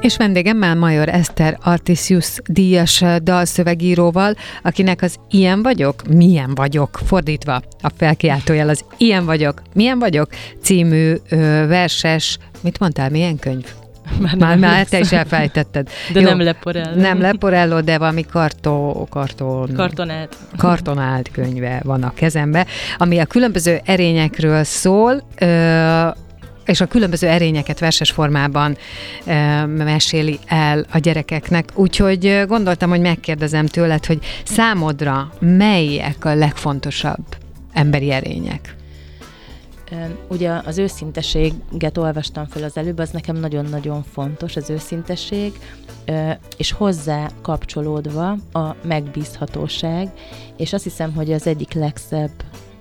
És 0.00 0.16
vendégemmel 0.16 0.74
Major 0.74 1.08
Eszter 1.08 1.58
Artisius 1.62 2.38
díjas 2.46 3.04
dalszövegíróval, 3.22 4.34
akinek 4.62 5.02
az 5.02 5.16
Ilyen 5.30 5.62
vagyok, 5.62 6.02
milyen 6.08 6.54
vagyok, 6.54 7.00
fordítva 7.04 7.62
a 7.80 7.90
felkiáltójel 7.96 8.68
az 8.68 8.84
Ilyen 8.96 9.24
vagyok, 9.24 9.62
milyen 9.74 9.98
vagyok 9.98 10.28
című 10.62 11.14
ö, 11.28 11.36
verses, 11.66 12.38
mit 12.60 12.78
mondtál, 12.78 13.10
milyen 13.10 13.38
könyv? 13.38 13.64
Már, 14.20 14.36
már, 14.36 14.58
már 14.58 14.86
te 14.86 14.98
is 14.98 15.12
elfejtetted. 15.12 15.88
De 16.12 16.20
Jó, 16.20 16.26
nem 16.26 16.40
leporello. 16.40 17.00
Nem 17.00 17.20
leporello, 17.20 17.80
de 17.80 17.98
valami 17.98 18.24
kartó, 18.30 19.06
karton, 19.10 19.72
kartonált. 19.74 20.36
kartonált 20.56 21.30
könyve 21.32 21.80
van 21.84 22.02
a 22.02 22.14
kezembe, 22.14 22.66
ami 22.96 23.18
a 23.18 23.26
különböző 23.26 23.80
erényekről 23.84 24.64
szól, 24.64 25.22
ö, 25.38 26.08
és 26.68 26.80
a 26.80 26.86
különböző 26.86 27.28
erényeket 27.28 27.78
verses 27.78 28.10
formában 28.10 28.76
e, 29.24 29.66
meséli 29.66 30.38
el 30.46 30.86
a 30.92 30.98
gyerekeknek. 30.98 31.70
Úgyhogy 31.74 32.44
gondoltam, 32.46 32.90
hogy 32.90 33.00
megkérdezem 33.00 33.66
tőled, 33.66 34.06
hogy 34.06 34.18
számodra 34.44 35.32
melyek 35.38 36.24
a 36.24 36.34
legfontosabb 36.34 37.24
emberi 37.72 38.10
erények? 38.10 38.76
Ugye 40.28 40.50
az 40.64 40.78
őszinteséget 40.78 41.98
olvastam 41.98 42.46
fel 42.46 42.62
az 42.62 42.76
előbb, 42.76 42.98
az 42.98 43.10
nekem 43.10 43.36
nagyon-nagyon 43.36 44.04
fontos, 44.12 44.56
az 44.56 44.70
őszintesség, 44.70 45.52
és 46.56 46.72
hozzá 46.72 47.30
kapcsolódva 47.42 48.36
a 48.52 48.74
megbízhatóság, 48.82 50.08
és 50.56 50.72
azt 50.72 50.84
hiszem, 50.84 51.14
hogy 51.14 51.32
az 51.32 51.46
egyik 51.46 51.72
legszebb 51.72 52.30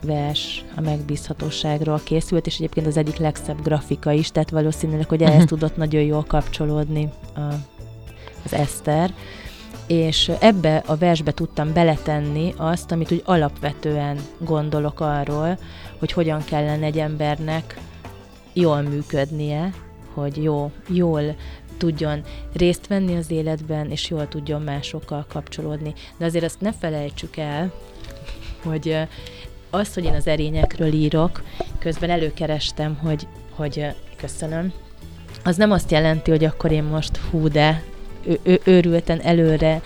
vers 0.01 0.63
a 0.75 0.81
megbízhatóságról 0.81 2.01
készült, 2.03 2.45
és 2.45 2.55
egyébként 2.55 2.87
az 2.87 2.97
egyik 2.97 3.17
legszebb 3.17 3.61
grafika 3.61 4.11
is, 4.11 4.31
tehát 4.31 4.49
valószínűleg, 4.49 5.09
hogy 5.09 5.21
ehhez 5.21 5.33
uh-huh. 5.33 5.49
tudott 5.49 5.77
nagyon 5.77 6.01
jól 6.01 6.23
kapcsolódni 6.23 7.09
a, 7.35 7.41
az 8.45 8.53
Eszter 8.53 9.13
és 9.87 10.31
ebbe 10.39 10.83
a 10.85 10.95
versbe 10.95 11.31
tudtam 11.31 11.73
beletenni 11.73 12.53
azt, 12.57 12.91
amit 12.91 13.11
úgy 13.11 13.21
alapvetően 13.25 14.19
gondolok 14.37 14.99
arról, 14.99 15.57
hogy 15.99 16.11
hogyan 16.11 16.43
kellene 16.43 16.85
egy 16.85 16.97
embernek 16.97 17.79
jól 18.53 18.81
működnie, 18.81 19.73
hogy 20.13 20.43
jó, 20.43 20.71
jól 20.87 21.35
tudjon 21.77 22.23
részt 22.53 22.87
venni 22.87 23.15
az 23.15 23.31
életben, 23.31 23.91
és 23.91 24.09
jól 24.09 24.27
tudjon 24.27 24.61
másokkal 24.61 25.25
kapcsolódni. 25.29 25.93
De 26.17 26.25
azért 26.25 26.45
azt 26.45 26.61
ne 26.61 26.73
felejtsük 26.73 27.37
el, 27.37 27.71
hogy 28.63 28.97
az, 29.69 29.93
hogy 29.93 30.03
én 30.03 30.13
az 30.13 30.27
erényekről 30.27 30.93
írok, 30.93 31.43
közben 31.79 32.09
előkerestem, 32.09 32.97
hogy, 33.03 33.27
hogy 33.55 33.85
köszönöm, 34.17 34.73
az 35.43 35.55
nem 35.55 35.71
azt 35.71 35.91
jelenti, 35.91 36.31
hogy 36.31 36.43
akkor 36.43 36.71
én 36.71 36.83
most 36.83 37.17
hú, 37.17 37.47
de 37.47 37.83
ő, 38.43 38.59
őrülten 38.63 39.21
előre 39.21 39.81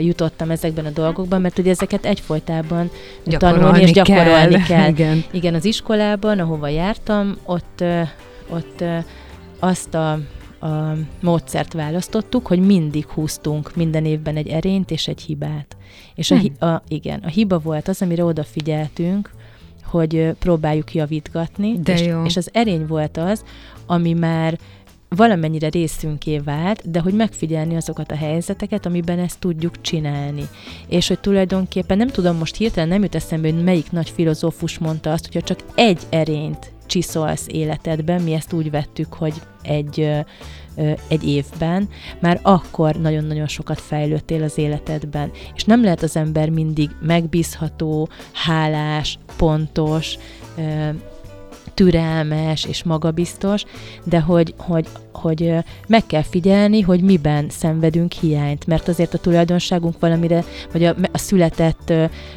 jutottam 0.00 0.50
ezekben 0.50 0.84
a 0.84 0.90
dolgokban, 0.90 1.40
mert 1.40 1.58
ugye 1.58 1.70
ezeket 1.70 2.04
egyfolytában 2.04 2.90
gyakorolni 3.24 3.60
tanulni 3.60 3.82
és 3.82 3.92
gyakorolni 3.92 4.54
kell. 4.54 4.64
kell. 4.66 4.88
Igen. 4.88 5.24
Igen, 5.30 5.54
az 5.54 5.64
iskolában, 5.64 6.38
ahova 6.38 6.68
jártam, 6.68 7.36
ott, 7.44 7.84
ott 8.48 8.84
azt 9.58 9.94
a 9.94 10.18
a 10.64 10.96
módszert 11.20 11.72
választottuk, 11.72 12.46
hogy 12.46 12.60
mindig 12.60 13.06
húztunk 13.06 13.76
minden 13.76 14.04
évben 14.04 14.36
egy 14.36 14.48
erényt 14.48 14.90
és 14.90 15.08
egy 15.08 15.20
hibát. 15.20 15.76
És 16.14 16.30
a, 16.30 16.66
a, 16.66 16.82
igen, 16.88 17.20
a 17.20 17.28
hiba 17.28 17.58
volt 17.58 17.88
az, 17.88 18.02
amire 18.02 18.24
odafigyeltünk, 18.24 19.30
hogy 19.84 20.34
próbáljuk 20.38 20.94
javítgatni, 20.94 21.78
De 21.78 21.92
és, 21.92 22.00
jó. 22.00 22.24
és 22.24 22.36
az 22.36 22.48
erény 22.52 22.86
volt 22.86 23.16
az, 23.16 23.44
ami 23.86 24.12
már 24.12 24.58
valamennyire 25.08 25.68
részünké 25.68 26.38
vált, 26.38 26.90
de 26.90 27.00
hogy 27.00 27.14
megfigyelni 27.14 27.76
azokat 27.76 28.10
a 28.10 28.16
helyzeteket, 28.16 28.86
amiben 28.86 29.18
ezt 29.18 29.38
tudjuk 29.38 29.80
csinálni. 29.80 30.48
És 30.88 31.08
hogy 31.08 31.20
tulajdonképpen 31.20 31.96
nem 31.96 32.08
tudom, 32.08 32.36
most 32.36 32.56
hirtelen 32.56 32.88
nem 32.88 33.02
jut 33.02 33.14
eszembe, 33.14 33.52
hogy 33.52 33.64
melyik 33.64 33.90
nagy 33.90 34.10
filozófus 34.10 34.78
mondta 34.78 35.12
azt, 35.12 35.24
hogyha 35.24 35.40
csak 35.40 35.58
egy 35.74 36.00
erényt 36.10 36.73
csiszolsz 36.86 37.46
életedben, 37.48 38.22
mi 38.22 38.32
ezt 38.32 38.52
úgy 38.52 38.70
vettük, 38.70 39.12
hogy 39.14 39.34
egy, 39.62 40.10
egy 41.08 41.28
évben, 41.28 41.88
már 42.20 42.40
akkor 42.42 42.94
nagyon-nagyon 42.94 43.46
sokat 43.46 43.80
fejlődtél 43.80 44.42
az 44.42 44.58
életedben. 44.58 45.30
És 45.54 45.64
nem 45.64 45.82
lehet 45.82 46.02
az 46.02 46.16
ember 46.16 46.48
mindig 46.48 46.90
megbízható, 47.00 48.08
hálás, 48.32 49.18
pontos, 49.36 50.18
türelmes 51.74 52.64
és 52.64 52.82
magabiztos, 52.82 53.64
de 54.04 54.20
hogy, 54.20 54.54
hogy, 54.58 54.86
hogy 55.12 55.54
meg 55.86 56.06
kell 56.06 56.22
figyelni, 56.22 56.80
hogy 56.80 57.00
miben 57.00 57.46
szenvedünk 57.50 58.12
hiányt, 58.12 58.66
mert 58.66 58.88
azért 58.88 59.14
a 59.14 59.18
tulajdonságunk 59.18 60.00
valamire, 60.00 60.44
vagy 60.72 60.84
a, 60.84 60.94
a 61.12 61.18
született 61.18 61.92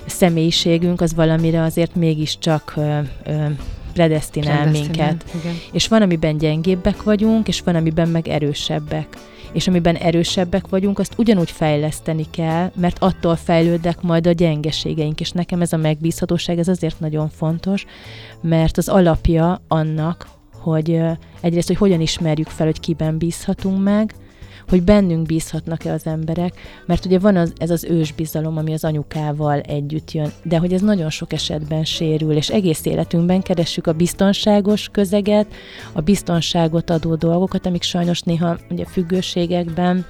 személyiségünk 0.06 1.02
az 1.02 1.16
valamire 1.16 1.62
azért 1.62 1.96
mégiscsak 1.96 2.76
predestinál 3.98 4.70
minket. 4.70 5.26
Igen. 5.42 5.56
És 5.72 5.88
van, 5.88 6.02
amiben 6.02 6.38
gyengébbek 6.38 7.04
vagyunk, 7.04 7.48
és 7.48 7.62
van, 7.62 7.76
amiben 7.76 8.10
meg 8.10 8.28
erősebbek 8.28 9.08
és 9.52 9.68
amiben 9.68 9.96
erősebbek 9.96 10.68
vagyunk, 10.68 11.00
azt 11.00 11.14
ugyanúgy 11.18 11.52
fejleszteni 11.52 12.26
kell, 12.32 12.72
mert 12.76 12.98
attól 13.00 13.36
fejlődnek 13.36 14.02
majd 14.02 14.28
a 14.28 14.32
gyengeségeink, 14.32 15.20
és 15.20 15.32
nekem 15.32 15.62
ez 15.62 15.74
a 15.74 15.78
megbízhatóság, 15.78 16.60
ez 16.60 16.68
azért 16.68 17.00
nagyon 17.00 17.30
fontos, 17.30 17.86
mert 18.42 18.78
az 18.78 18.88
alapja 18.88 19.62
annak, 19.68 20.28
hogy 20.54 21.02
egyrészt, 21.42 21.68
hogy 21.68 21.78
hogyan 21.78 22.02
ismerjük 22.02 22.48
fel, 22.48 22.66
hogy 22.66 22.80
kiben 22.80 23.18
bízhatunk 23.18 23.84
meg, 23.84 24.14
hogy 24.68 24.84
bennünk 24.84 25.26
bízhatnak-e 25.26 25.92
az 25.92 26.06
emberek, 26.06 26.54
mert 26.86 27.06
ugye 27.06 27.20
van 27.20 27.36
az, 27.36 27.54
ez 27.58 27.70
az 27.70 27.84
ősbizalom, 27.84 28.58
ami 28.58 28.74
az 28.74 28.84
anyukával 28.84 29.60
együtt 29.60 30.12
jön, 30.12 30.32
de 30.44 30.58
hogy 30.58 30.74
ez 30.74 30.82
nagyon 30.82 31.10
sok 31.10 31.34
esetben 31.34 31.84
sérül, 31.84 32.32
és 32.32 32.50
egész 32.50 32.86
életünkben 32.86 33.42
keressük 33.42 33.88
a 33.88 33.94
biztonságos 33.94 34.90
közeget, 34.92 35.48
a 35.94 36.02
biztonságot 36.02 36.90
adó 36.90 37.16
dolgokat, 37.16 37.66
amik 37.66 37.84
sajnos 37.84 38.22
néha 38.22 38.58
ugye 38.70 38.86
függőségekben, 38.86 40.06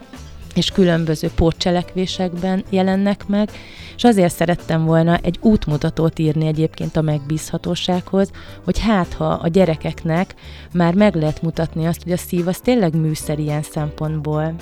és 0.57 0.71
különböző 0.71 1.29
pótcselekvésekben 1.35 2.63
jelennek 2.69 3.27
meg, 3.27 3.49
és 3.95 4.03
azért 4.03 4.35
szerettem 4.35 4.85
volna 4.85 5.17
egy 5.17 5.37
útmutatót 5.41 6.19
írni 6.19 6.47
egyébként 6.47 6.95
a 6.95 7.01
megbízhatósághoz, 7.01 8.31
hogy 8.63 8.79
hát 8.79 9.13
ha 9.13 9.25
a 9.25 9.47
gyerekeknek 9.47 10.35
már 10.73 10.93
meg 10.93 11.15
lehet 11.15 11.41
mutatni 11.41 11.85
azt, 11.85 12.03
hogy 12.03 12.11
a 12.11 12.17
szív 12.17 12.47
az 12.47 12.57
tényleg 12.57 12.95
műszer 12.95 13.39
ilyen 13.39 13.61
szempontból, 13.61 14.55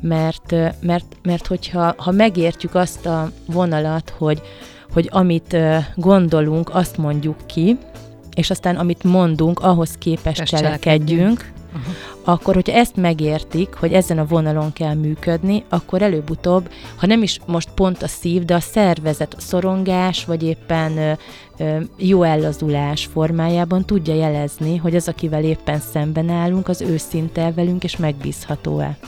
mert, 0.00 0.54
mert, 0.80 1.16
mert 1.22 1.46
hogyha 1.46 1.94
ha 1.96 2.10
megértjük 2.10 2.74
azt 2.74 3.06
a 3.06 3.30
vonalat, 3.46 4.14
hogy, 4.18 4.42
hogy 4.92 5.08
amit 5.12 5.56
gondolunk, 5.94 6.74
azt 6.74 6.96
mondjuk 6.96 7.46
ki, 7.46 7.78
és 8.34 8.50
aztán 8.50 8.76
amit 8.76 9.02
mondunk, 9.02 9.60
ahhoz 9.60 9.90
képest 9.98 10.42
cselekedjünk, 10.42 11.52
uh-huh. 11.74 11.94
akkor 12.24 12.54
hogyha 12.54 12.72
ezt 12.72 12.96
megértik, 12.96 13.74
hogy 13.74 13.92
ezen 13.92 14.18
a 14.18 14.26
vonalon 14.26 14.72
kell 14.72 14.94
működni, 14.94 15.64
akkor 15.68 16.02
előbb-utóbb, 16.02 16.70
ha 16.96 17.06
nem 17.06 17.22
is 17.22 17.38
most 17.46 17.68
pont 17.74 18.02
a 18.02 18.08
szív, 18.08 18.44
de 18.44 18.54
a 18.54 18.60
szervezet 18.60 19.34
a 19.34 19.40
szorongás, 19.40 20.24
vagy 20.24 20.42
éppen 20.42 20.98
ö, 20.98 21.12
ö, 21.58 21.80
jó 21.96 22.22
ellazulás 22.22 23.08
formájában 23.12 23.84
tudja 23.84 24.14
jelezni, 24.14 24.76
hogy 24.76 24.96
az, 24.96 25.08
akivel 25.08 25.44
éppen 25.44 25.80
szemben 25.92 26.28
állunk, 26.28 26.68
az 26.68 26.80
őszinte 26.80 27.52
velünk, 27.52 27.84
és 27.84 27.96
megbízható-e. 27.96 28.98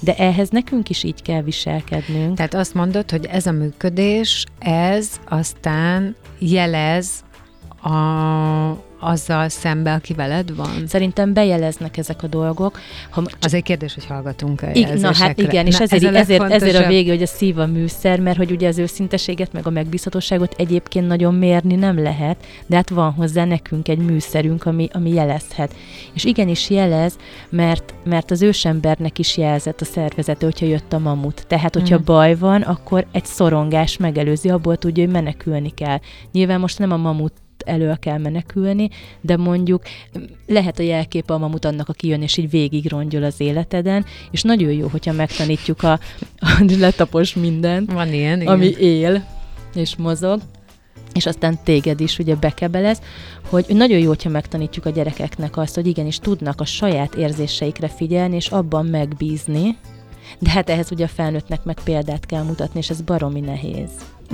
De 0.00 0.16
ehhez 0.16 0.48
nekünk 0.48 0.90
is 0.90 1.02
így 1.02 1.22
kell 1.22 1.42
viselkednünk. 1.42 2.36
Tehát 2.36 2.54
azt 2.54 2.74
mondod, 2.74 3.10
hogy 3.10 3.26
ez 3.26 3.46
a 3.46 3.52
működés, 3.52 4.44
ez 4.58 5.10
aztán 5.28 6.16
jelez 6.38 7.24
a, 7.82 7.96
azzal 9.04 9.48
szembe, 9.48 9.92
aki 9.92 10.14
veled 10.14 10.54
van? 10.56 10.86
Szerintem 10.86 11.32
bejeleznek 11.32 11.96
ezek 11.96 12.22
a 12.22 12.26
dolgok. 12.26 12.78
Ha, 13.10 13.22
az 13.40 13.54
egy 13.54 13.62
kérdés, 13.62 13.94
hogy 13.94 14.06
hallgatunk 14.06 14.62
a 14.62 14.66
Igen, 14.72 14.98
Na 14.98 15.14
hát 15.14 15.38
igen, 15.38 15.66
és 15.66 15.80
ezért, 15.80 16.04
ez 16.04 16.14
ezért, 16.14 16.50
ezért 16.50 16.84
a 16.84 16.88
vége, 16.88 17.10
hogy 17.10 17.22
a 17.22 17.26
szív 17.26 17.58
a 17.58 17.66
műszer, 17.66 18.20
mert 18.20 18.36
hogy 18.36 18.50
ugye 18.50 18.68
az 18.68 18.78
őszinteséget, 18.78 19.52
meg 19.52 19.66
a 19.66 19.70
megbízhatóságot 19.70 20.54
egyébként 20.58 21.06
nagyon 21.06 21.34
mérni 21.34 21.74
nem 21.74 22.02
lehet, 22.02 22.36
de 22.66 22.76
hát 22.76 22.90
van 22.90 23.12
hozzá 23.12 23.44
nekünk 23.44 23.88
egy 23.88 23.98
műszerünk, 23.98 24.66
ami, 24.66 24.88
ami 24.92 25.10
jelezhet. 25.10 25.74
És 26.12 26.24
igenis 26.24 26.70
jelez, 26.70 27.16
mert, 27.48 27.94
mert 28.04 28.30
az 28.30 28.42
ősembernek 28.42 29.18
is 29.18 29.36
jelzett 29.36 29.80
a 29.80 29.84
szervezete, 29.84 30.44
hogyha 30.44 30.66
jött 30.66 30.92
a 30.92 30.98
mamut. 30.98 31.44
Tehát, 31.46 31.74
hogyha 31.74 31.98
mm. 31.98 32.04
baj 32.04 32.34
van, 32.34 32.62
akkor 32.62 33.06
egy 33.12 33.24
szorongás 33.24 33.96
megelőzi, 33.96 34.48
abból 34.48 34.76
tudja, 34.76 35.04
hogy 35.04 35.12
menekülni 35.12 35.70
kell. 35.70 35.98
Nyilván 36.32 36.60
most 36.60 36.78
nem 36.78 36.92
a 36.92 36.96
mamut 36.96 37.32
elő 37.64 37.94
kell 38.00 38.18
menekülni, 38.18 38.90
de 39.20 39.36
mondjuk 39.36 39.82
lehet 40.46 40.78
a 40.78 40.82
jelképe 40.82 41.34
a 41.34 41.38
mamut 41.38 41.64
annak, 41.64 41.88
aki 41.88 42.08
jön, 42.08 42.22
és 42.22 42.36
így 42.36 42.50
végig 42.50 42.90
rongyol 42.90 43.22
az 43.22 43.40
életeden, 43.40 44.04
és 44.30 44.42
nagyon 44.42 44.72
jó, 44.72 44.88
hogyha 44.88 45.12
megtanítjuk 45.12 45.82
a, 45.82 45.92
a 46.38 46.64
letapos 46.78 47.34
mindent, 47.34 47.92
Van 47.92 48.12
ilyen, 48.12 48.40
igen. 48.40 48.52
ami 48.52 48.66
él 48.66 49.26
és 49.74 49.96
mozog, 49.96 50.40
és 51.12 51.26
aztán 51.26 51.58
téged 51.64 52.00
is 52.00 52.18
ugye 52.18 52.34
bekebelez, 52.34 53.00
hogy 53.48 53.64
nagyon 53.68 53.98
jó, 53.98 54.08
hogyha 54.08 54.30
megtanítjuk 54.30 54.86
a 54.86 54.90
gyerekeknek 54.90 55.56
azt, 55.56 55.74
hogy 55.74 55.86
igenis 55.86 56.18
tudnak 56.18 56.60
a 56.60 56.64
saját 56.64 57.14
érzéseikre 57.14 57.88
figyelni, 57.88 58.36
és 58.36 58.48
abban 58.48 58.86
megbízni, 58.86 59.76
de 60.38 60.50
hát 60.50 60.70
ehhez 60.70 60.92
ugye 60.92 61.04
a 61.04 61.08
felnőttnek 61.08 61.64
meg 61.64 61.78
példát 61.84 62.26
kell 62.26 62.42
mutatni, 62.42 62.78
és 62.78 62.90
ez 62.90 63.00
baromi 63.00 63.40
nehéz. 63.40 63.90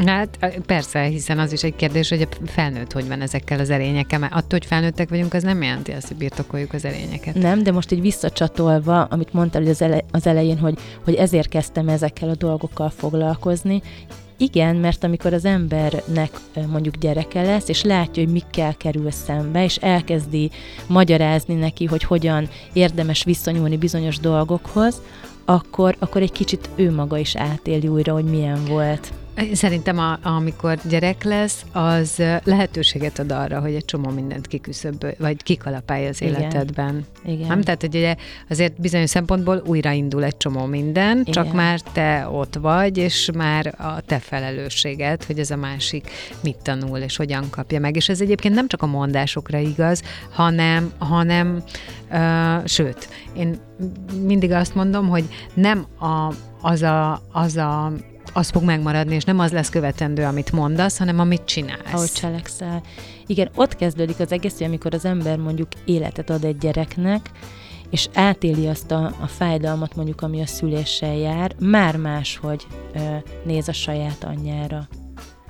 Hát 0.06 0.60
persze, 0.66 1.02
hiszen 1.02 1.38
az 1.38 1.52
is 1.52 1.62
egy 1.62 1.76
kérdés, 1.76 2.08
hogy 2.08 2.22
a 2.22 2.46
felnőtt 2.46 2.92
hogy 2.92 3.08
van 3.08 3.20
ezekkel 3.20 3.58
az 3.58 3.70
erényekkel, 3.70 4.18
mert 4.18 4.32
attól, 4.32 4.48
hogy 4.58 4.64
felnőttek 4.64 5.08
vagyunk, 5.08 5.34
az 5.34 5.42
nem 5.42 5.62
jelenti 5.62 5.92
azt, 5.92 6.08
hogy 6.08 6.16
birtokoljuk 6.16 6.72
az 6.72 6.84
erényeket. 6.84 7.34
Nem, 7.34 7.62
de 7.62 7.72
most 7.72 7.90
egy 7.90 8.00
visszacsatolva, 8.00 9.02
amit 9.02 9.32
mondtál 9.32 9.66
az, 9.66 9.82
ele- 9.82 10.04
az 10.10 10.26
elején, 10.26 10.58
hogy, 10.58 10.78
hogy 11.04 11.14
ezért 11.14 11.48
kezdtem 11.48 11.88
ezekkel 11.88 12.28
a 12.28 12.34
dolgokkal 12.34 12.90
foglalkozni, 12.90 13.82
igen, 14.36 14.76
mert 14.76 15.04
amikor 15.04 15.32
az 15.32 15.44
embernek 15.44 16.30
mondjuk 16.70 16.96
gyereke 16.96 17.42
lesz, 17.42 17.68
és 17.68 17.82
látja, 17.82 18.22
hogy 18.22 18.32
mikkel 18.32 18.74
kerül 18.76 19.10
szembe, 19.10 19.64
és 19.64 19.76
elkezdi 19.76 20.50
magyarázni 20.86 21.54
neki, 21.54 21.84
hogy 21.84 22.02
hogyan 22.02 22.48
érdemes 22.72 23.24
visszanyúlni 23.24 23.76
bizonyos 23.76 24.18
dolgokhoz, 24.18 25.00
akkor, 25.44 25.96
akkor 25.98 26.22
egy 26.22 26.32
kicsit 26.32 26.68
ő 26.74 26.92
maga 26.92 27.18
is 27.18 27.36
átéli 27.36 27.88
újra, 27.88 28.12
hogy 28.12 28.24
milyen 28.24 28.64
volt. 28.64 29.12
Szerintem 29.52 29.98
a, 29.98 30.18
amikor 30.22 30.78
gyerek 30.88 31.22
lesz, 31.24 31.64
az 31.72 32.22
lehetőséget 32.44 33.18
ad 33.18 33.32
arra, 33.32 33.60
hogy 33.60 33.74
egy 33.74 33.84
csomó 33.84 34.10
mindent 34.10 34.46
kiküszöbb, 34.46 35.16
vagy 35.18 35.42
kikalapálja 35.42 36.08
az 36.08 36.22
Igen. 36.22 36.34
életedben. 36.34 37.04
Igen. 37.24 37.46
Nem? 37.46 37.60
Tehát, 37.60 37.80
hogy 37.80 37.96
ugye 37.96 38.16
azért 38.48 38.80
bizonyos 38.80 39.10
szempontból 39.10 39.62
újraindul 39.66 40.24
egy 40.24 40.36
csomó 40.36 40.64
minden, 40.64 41.18
Igen. 41.18 41.32
csak 41.32 41.52
már 41.52 41.80
te 41.80 42.28
ott 42.32 42.54
vagy, 42.54 42.96
és 42.96 43.30
már 43.34 43.74
a 43.78 44.00
te 44.00 44.18
felelősséged, 44.18 45.24
hogy 45.24 45.38
ez 45.38 45.50
a 45.50 45.56
másik 45.56 46.10
mit 46.42 46.56
tanul, 46.62 46.98
és 46.98 47.16
hogyan 47.16 47.44
kapja 47.50 47.80
meg. 47.80 47.96
És 47.96 48.08
ez 48.08 48.20
egyébként 48.20 48.54
nem 48.54 48.68
csak 48.68 48.82
a 48.82 48.86
mondásokra 48.86 49.58
igaz, 49.58 50.02
hanem, 50.30 50.92
hanem 50.98 51.62
uh, 52.10 52.66
sőt, 52.66 53.08
én 53.36 53.58
mindig 54.22 54.52
azt 54.52 54.74
mondom, 54.74 55.08
hogy 55.08 55.24
nem 55.54 55.86
a, 55.98 56.34
az 56.60 56.82
a, 56.82 57.22
az 57.32 57.56
a 57.56 57.92
az 58.32 58.50
fog 58.50 58.62
megmaradni, 58.62 59.14
és 59.14 59.24
nem 59.24 59.38
az 59.38 59.52
lesz 59.52 59.68
követendő, 59.68 60.24
amit 60.24 60.52
mondasz, 60.52 60.98
hanem 60.98 61.18
amit 61.18 61.44
csinálsz. 61.44 61.92
ahogy 61.92 62.12
cselekszel. 62.12 62.82
Igen, 63.26 63.50
ott 63.54 63.76
kezdődik 63.76 64.20
az 64.20 64.32
egész, 64.32 64.58
hogy 64.58 64.66
amikor 64.66 64.94
az 64.94 65.04
ember 65.04 65.38
mondjuk 65.38 65.68
életet 65.84 66.30
ad 66.30 66.44
egy 66.44 66.58
gyereknek, 66.58 67.30
és 67.90 68.08
átéli 68.14 68.66
azt 68.66 68.90
a, 68.90 69.12
a 69.20 69.26
fájdalmat, 69.26 69.96
mondjuk, 69.96 70.22
ami 70.22 70.42
a 70.42 70.46
szüléssel 70.46 71.14
jár, 71.14 71.54
már 71.58 71.96
máshogy 71.96 72.66
ö, 72.94 72.98
néz 73.44 73.68
a 73.68 73.72
saját 73.72 74.24
anyjára. 74.24 74.88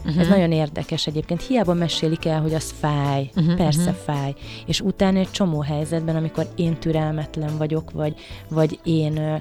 Uh-huh. 0.05 0.21
Ez 0.21 0.29
nagyon 0.29 0.53
érdekes 0.53 1.07
egyébként. 1.07 1.43
Hiába 1.43 1.75
mesélik 1.75 2.25
el, 2.25 2.41
hogy 2.41 2.55
az 2.55 2.75
fáj. 2.81 3.31
Mhm, 3.35 3.39
Uh-huh, 3.41 3.57
Persze 3.57 3.91
mhm. 3.91 4.01
fáj. 4.05 4.35
És 4.67 4.81
utána 4.81 5.19
egy 5.19 5.31
csomó 5.31 5.61
helyzetben, 5.61 6.17
amikor 6.17 6.47
én 6.57 6.77
türelmetlen 6.77 7.57
vagyok, 7.57 7.91
vagy, 7.91 8.15
vagy 8.49 8.79
én 8.85 9.17
ö, 9.17 9.37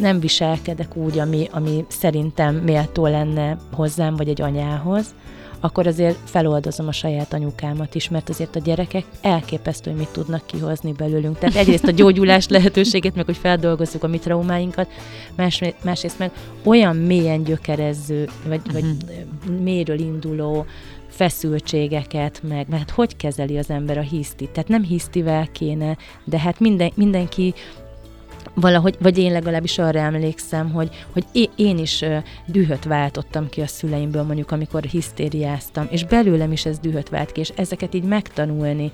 nem 0.00 0.20
viselkedek 0.20 0.96
úgy, 0.96 1.18
ami, 1.18 1.48
ami 1.52 1.84
szerintem 1.88 2.54
méltó 2.54 3.06
lenne 3.06 3.58
hozzám, 3.72 4.16
vagy 4.16 4.28
egy 4.28 4.40
anyához, 4.40 5.14
akkor 5.64 5.86
azért 5.86 6.16
feloldozom 6.24 6.88
a 6.88 6.92
saját 6.92 7.32
anyukámat 7.32 7.94
is, 7.94 8.08
mert 8.08 8.28
azért 8.28 8.56
a 8.56 8.60
gyerekek 8.60 9.04
elképesztő, 9.20 9.90
hogy 9.90 9.98
mit 9.98 10.08
tudnak 10.08 10.46
kihozni 10.46 10.92
belőlünk. 10.92 11.38
Tehát 11.38 11.56
egyrészt 11.56 11.86
a 11.86 11.90
gyógyulás 11.90 12.48
lehetőségét, 12.48 13.14
meg 13.14 13.24
hogy 13.24 13.36
feldolgozzuk 13.36 14.04
a 14.04 14.06
mi 14.06 14.18
traumáinkat, 14.18 14.88
más, 15.36 15.62
másrészt 15.84 16.18
meg 16.18 16.30
olyan 16.62 16.96
mélyen 16.96 17.42
gyökerező, 17.42 18.28
vagy, 18.46 18.60
vagy 18.72 18.84
mélyről 19.62 19.98
induló 19.98 20.66
feszültségeket, 21.08 22.40
meg 22.48 22.68
mert 22.68 22.70
hát 22.70 22.90
hogy 22.90 23.16
kezeli 23.16 23.58
az 23.58 23.70
ember 23.70 23.98
a 23.98 24.00
hisztit? 24.00 24.50
Tehát 24.50 24.68
nem 24.68 24.82
hisztivel 24.82 25.48
kéne, 25.52 25.96
de 26.24 26.38
hát 26.38 26.60
minden, 26.60 26.92
mindenki 26.94 27.54
valahogy, 28.54 28.96
vagy 29.00 29.18
én 29.18 29.32
legalábbis 29.32 29.78
arra 29.78 29.98
emlékszem, 29.98 30.70
hogy, 30.70 31.04
hogy 31.12 31.50
én, 31.56 31.78
is 31.78 32.04
dühöt 32.46 32.84
váltottam 32.84 33.48
ki 33.48 33.60
a 33.60 33.66
szüleimből, 33.66 34.22
mondjuk 34.22 34.50
amikor 34.50 34.82
hisztériáztam, 34.82 35.86
és 35.90 36.04
belőlem 36.04 36.52
is 36.52 36.66
ez 36.66 36.78
dühöt 36.78 37.08
vált 37.08 37.32
ki, 37.32 37.40
és 37.40 37.52
ezeket 37.56 37.94
így 37.94 38.04
megtanulni, 38.04 38.92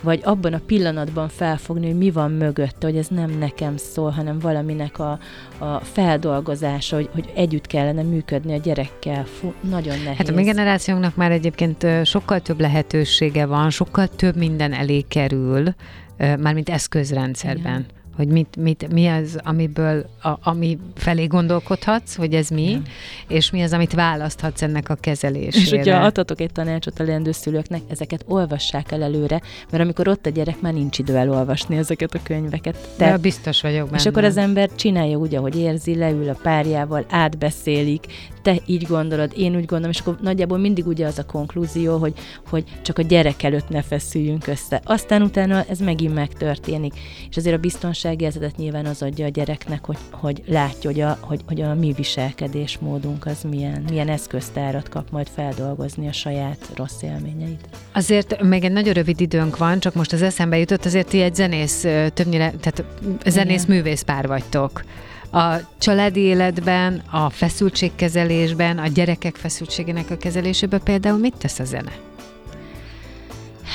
vagy 0.00 0.20
abban 0.24 0.52
a 0.52 0.60
pillanatban 0.66 1.28
felfogni, 1.28 1.86
hogy 1.86 1.96
mi 1.96 2.10
van 2.10 2.30
mögötte, 2.30 2.86
hogy 2.86 2.96
ez 2.96 3.06
nem 3.08 3.38
nekem 3.38 3.76
szól, 3.76 4.10
hanem 4.10 4.38
valaminek 4.38 4.98
a, 4.98 5.18
a 5.58 5.78
feldolgozása, 5.78 6.96
hogy, 6.96 7.08
hogy 7.12 7.32
együtt 7.34 7.66
kellene 7.66 8.02
működni 8.02 8.54
a 8.54 8.58
gyerekkel. 8.58 9.24
Fú, 9.24 9.52
nagyon 9.60 9.98
nehéz. 9.98 10.16
Hát 10.16 10.28
a 10.28 10.34
mi 10.34 10.42
generációnknak 10.42 11.16
már 11.16 11.30
egyébként 11.30 11.86
sokkal 12.04 12.40
több 12.40 12.60
lehetősége 12.60 13.46
van, 13.46 13.70
sokkal 13.70 14.06
több 14.06 14.36
minden 14.36 14.72
elé 14.72 15.00
kerül, 15.00 15.74
mármint 16.16 16.68
eszközrendszerben. 16.68 17.78
Igen. 17.78 17.95
Hogy 18.16 18.28
mit, 18.28 18.56
mit, 18.56 18.92
mi 18.92 19.06
az, 19.06 19.38
amiből, 19.44 20.06
a, 20.22 20.30
ami 20.42 20.78
felé 20.94 21.26
gondolkodhatsz, 21.26 22.14
hogy 22.14 22.34
ez 22.34 22.48
mi, 22.48 22.62
Igen. 22.62 22.84
és 23.28 23.50
mi 23.50 23.62
az, 23.62 23.72
amit 23.72 23.92
választhatsz 23.92 24.62
ennek 24.62 24.88
a 24.88 24.94
kezelésére. 24.94 25.62
És 25.64 25.70
hogyha 25.70 26.04
adhatok 26.04 26.40
egy 26.40 26.52
tanácsot 26.52 27.00
a 27.00 27.04
leendő 27.04 27.32
szülőknek, 27.32 27.80
ezeket 27.88 28.24
olvassák 28.26 28.92
el 28.92 29.02
előre, 29.02 29.40
mert 29.70 29.82
amikor 29.82 30.08
ott 30.08 30.26
a 30.26 30.30
gyerek, 30.30 30.60
már 30.60 30.72
nincs 30.72 30.98
idő 30.98 31.16
elolvasni 31.16 31.76
ezeket 31.76 32.14
a 32.14 32.18
könyveket. 32.22 32.88
De 32.98 33.18
biztos 33.18 33.60
vagyok 33.60 33.84
benne. 33.84 33.96
És 33.96 34.06
akkor 34.06 34.24
az 34.24 34.36
ember 34.36 34.70
csinálja 34.74 35.16
úgy, 35.16 35.34
ahogy 35.34 35.56
érzi, 35.56 35.94
leül 35.94 36.28
a 36.28 36.38
párjával, 36.42 37.04
átbeszélik, 37.08 38.06
te 38.46 38.56
így 38.66 38.86
gondolod, 38.86 39.32
én 39.36 39.56
úgy 39.56 39.64
gondolom, 39.64 39.90
és 39.90 40.00
akkor 40.00 40.18
nagyjából 40.22 40.58
mindig 40.58 40.86
ugye 40.86 41.06
az 41.06 41.18
a 41.18 41.26
konklúzió, 41.26 41.96
hogy, 41.96 42.12
hogy 42.48 42.64
csak 42.82 42.98
a 42.98 43.02
gyerek 43.02 43.42
előtt 43.42 43.68
ne 43.68 43.82
feszüljünk 43.82 44.46
össze. 44.46 44.80
Aztán 44.84 45.22
utána 45.22 45.64
ez 45.68 45.78
megint 45.78 46.14
megtörténik. 46.14 46.94
És 47.30 47.36
azért 47.36 47.56
a 47.56 47.58
biztonságérzetet 48.06 48.56
nyilván 48.56 48.86
az 48.86 49.02
adja 49.02 49.24
a 49.24 49.28
gyereknek, 49.28 49.84
hogy, 49.84 49.96
hogy 50.10 50.42
látja, 50.46 50.90
hogy 50.90 51.00
a, 51.00 51.18
hogy, 51.20 51.40
hogy 51.46 51.60
a 51.60 51.74
mi 51.74 51.92
viselkedésmódunk 51.92 53.26
az 53.26 53.42
milyen, 53.50 53.84
milyen 53.88 54.08
eszköztárat 54.08 54.88
kap 54.88 55.10
majd 55.10 55.28
feldolgozni 55.34 56.08
a 56.08 56.12
saját 56.12 56.58
rossz 56.74 57.02
élményeit. 57.02 57.68
Azért 57.92 58.42
még 58.42 58.64
egy 58.64 58.72
nagyon 58.72 58.92
rövid 58.92 59.20
időnk 59.20 59.56
van, 59.56 59.80
csak 59.80 59.94
most 59.94 60.12
az 60.12 60.22
eszembe 60.22 60.58
jutott, 60.58 60.84
azért 60.84 61.08
ti 61.08 61.20
egy 61.20 61.34
zenész, 61.34 61.80
többnyire, 62.14 62.52
tehát 62.60 62.84
zenész 63.26 63.62
Igen. 63.62 63.76
művész 63.76 64.02
pár 64.02 64.26
vagytok. 64.26 64.84
A 65.32 65.54
családi 65.78 66.20
életben, 66.20 67.02
a 67.10 67.30
feszültségkezelésben, 67.30 68.78
a 68.78 68.86
gyerekek 68.86 69.36
feszültségének 69.36 70.10
a 70.10 70.16
kezelésében 70.16 70.80
például 70.84 71.18
mit 71.18 71.36
tesz 71.36 71.58
a 71.58 71.64
zene? 71.64 71.92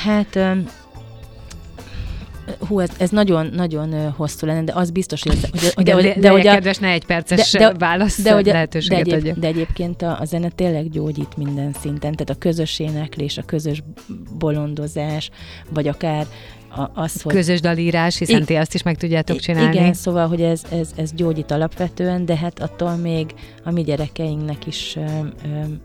Hát, 0.04 0.38
hú, 2.68 2.80
ez, 2.80 2.90
ez 2.98 3.10
nagyon, 3.10 3.46
nagyon 3.46 4.10
hosszú 4.10 4.46
lenne, 4.46 4.62
de 4.64 4.72
az 4.74 4.90
biztos, 4.90 5.22
hogy, 5.22 5.40
hogy, 5.50 5.72
hogy, 5.74 5.84
De, 5.84 5.92
hogy, 5.92 6.02
de, 6.02 6.14
de, 6.20 6.30
hogy 6.30 6.46
a, 6.46 6.52
kedves, 6.52 6.78
ne 6.78 6.88
egy 6.88 7.04
perces 7.04 7.50
de- 7.50 7.58
de- 7.58 7.74
válasz 7.78 8.22
de, 8.22 8.32
hogy 8.32 8.40
a, 8.40 8.44
de, 8.44 8.52
lehetőséget 8.52 9.12
egyéb, 9.12 9.38
de 9.38 9.46
egyébként 9.46 10.02
a, 10.02 10.20
a 10.20 10.24
zene 10.24 10.48
tényleg 10.48 10.90
gyógyít 10.90 11.36
minden 11.36 11.72
szinten, 11.80 12.12
tehát 12.12 12.30
a 12.30 12.38
közös 12.38 12.78
éneklés, 12.78 13.38
a 13.38 13.42
közös 13.42 13.82
bolondozás, 14.38 15.30
vagy 15.70 15.88
akár 15.88 16.26
a, 16.76 16.90
az, 16.94 17.22
hogy... 17.22 17.34
Közös 17.34 17.60
dalírás, 17.60 18.18
hiszen 18.18 18.40
I- 18.40 18.44
ti 18.44 18.54
azt 18.54 18.74
is 18.74 18.82
meg 18.82 18.96
tudjátok 18.96 19.38
csinálni. 19.38 19.76
Igen, 19.76 19.92
szóval, 19.92 20.28
hogy 20.28 20.42
ez, 20.42 20.62
ez, 20.70 20.90
ez 20.96 21.12
gyógyít 21.12 21.50
alapvetően, 21.50 22.24
de 22.24 22.36
hát 22.36 22.60
attól 22.62 22.96
még 22.96 23.34
a 23.64 23.70
mi 23.70 23.82
gyerekeinknek 23.82 24.66
is 24.66 24.96
öm, 24.96 25.32
öm, 25.44 25.80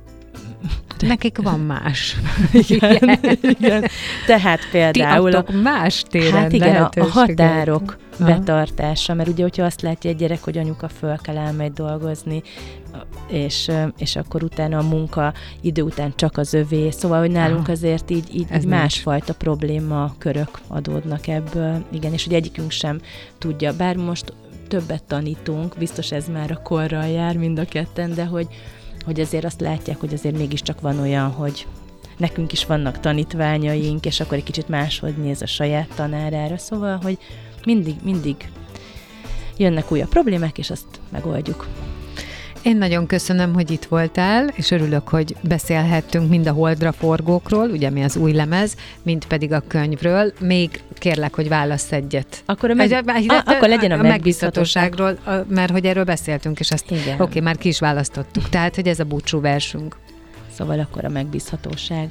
Nekik 1.00 1.38
van 1.42 1.60
más. 1.60 2.16
igen, 2.68 3.20
igen. 3.42 3.86
Tehát 4.26 4.60
Ti 4.60 4.68
például 4.72 5.34
a, 5.34 5.38
adtok 5.38 5.62
más 5.62 6.04
téren 6.10 6.42
Hát 6.42 6.54
igen, 6.54 6.84
a, 6.84 6.90
a 7.00 7.04
határok 7.04 7.98
Aha. 8.20 8.30
betartása, 8.30 9.14
mert 9.14 9.30
ugye, 9.30 9.44
hogyha 9.44 9.64
azt 9.64 9.82
látja 9.82 10.10
egy 10.10 10.16
gyerek, 10.16 10.44
hogy 10.44 10.58
anyuka 10.58 10.88
föl 10.88 11.18
kell 11.22 11.38
elmegy 11.38 11.72
dolgozni, 11.74 12.42
és, 13.28 13.72
és 13.98 14.16
akkor 14.16 14.44
utána 14.44 14.78
a 14.78 14.82
munka 14.88 15.34
idő 15.62 15.82
után 15.82 16.14
csak 16.16 16.38
az 16.38 16.54
övé, 16.54 16.90
szóval, 16.90 17.20
hogy 17.20 17.32
nálunk 17.32 17.68
azért 17.68 18.10
így, 18.10 18.36
így, 18.36 18.46
Ez 18.50 18.64
így 18.64 18.68
nincs. 18.68 18.82
másfajta 18.82 19.34
probléma 19.34 20.16
körök 20.18 20.60
adódnak 20.68 21.28
ebből. 21.28 21.86
Igen, 21.92 22.14
és 22.14 22.26
ugye 22.26 22.36
egyikünk 22.36 22.72
sem 22.72 23.00
tudja, 23.38 23.76
bár 23.76 23.96
most 23.96 24.34
többet 24.68 25.04
tanítunk, 25.04 25.76
biztos 25.78 26.12
ez 26.12 26.28
már 26.34 26.52
a 26.52 26.62
korral 26.64 27.08
jár 27.08 27.38
mind 27.38 27.60
a 27.60 27.66
ketten, 27.66 28.14
de 28.14 28.26
hogy, 28.26 28.48
hogy 29.08 29.20
azért 29.20 29.46
azt 29.46 29.62
látják, 29.62 30.00
hogy 30.00 30.14
azért 30.14 30.38
mégiscsak 30.38 30.82
van 30.82 31.00
olyan, 31.00 31.32
hogy 31.32 31.68
nekünk 32.18 32.52
is 32.52 32.66
vannak 32.66 33.00
tanítványaink, 33.00 34.06
és 34.06 34.20
akkor 34.20 34.38
egy 34.38 34.44
kicsit 34.44 34.68
máshogy 34.68 35.18
néz 35.18 35.42
a 35.42 35.46
saját 35.46 35.88
tanárára, 35.96 36.58
szóval, 36.58 37.00
hogy 37.04 37.18
mindig, 37.66 37.96
mindig 38.04 38.36
jönnek 39.58 39.92
újabb 39.92 40.10
problémák, 40.10 40.58
és 40.58 40.70
azt 40.70 40.86
megoldjuk. 41.12 41.68
Én 42.68 42.78
nagyon 42.78 43.06
köszönöm, 43.08 43.54
hogy 43.54 43.72
itt 43.72 43.86
voltál, 43.86 44.48
és 44.48 44.72
örülök, 44.72 45.08
hogy 45.08 45.36
beszélhettünk 45.42 46.30
mind 46.30 46.48
a 46.48 46.52
Holdra 46.52 46.92
forgókról, 46.92 47.70
ugye 47.70 47.90
mi 47.90 48.04
az 48.04 48.16
új 48.16 48.34
lemez, 48.34 48.76
mind 49.04 49.26
pedig 49.26 49.52
a 49.52 49.64
könyvről. 49.68 50.34
Még 50.40 50.82
kérlek, 50.94 51.36
hogy 51.36 51.48
válasz 51.48 51.92
egyet. 51.92 52.44
Akkor, 52.46 52.70
a 52.70 52.74
meg, 52.74 52.92
Egy- 52.92 53.04
egy- 53.08 53.32
a, 53.32 53.42
akkor 53.46 53.68
legyen 53.68 53.92
a, 53.92 53.98
a 54.00 54.02
megbízhatóság. 54.02 54.84
megbízhatóságról, 54.84 55.18
a- 55.50 55.54
mert 55.54 55.72
hogy 55.72 55.86
erről 55.86 56.04
beszéltünk, 56.04 56.60
és 56.60 56.72
ezt 56.72 56.92
Igen. 56.92 57.02
oké, 57.14 57.22
okay, 57.24 57.42
már 57.42 57.58
ki 57.58 57.68
is 57.68 57.80
választottuk. 57.80 58.50
Tehát, 58.50 58.76
hogy 58.76 58.88
ez 58.88 59.00
a 59.00 59.04
búcsú 59.04 59.42
versünk. 59.42 59.96
Szóval 60.58 60.80
akkor 60.80 61.06
a 61.06 61.10
megbízhatóság. 61.10 62.10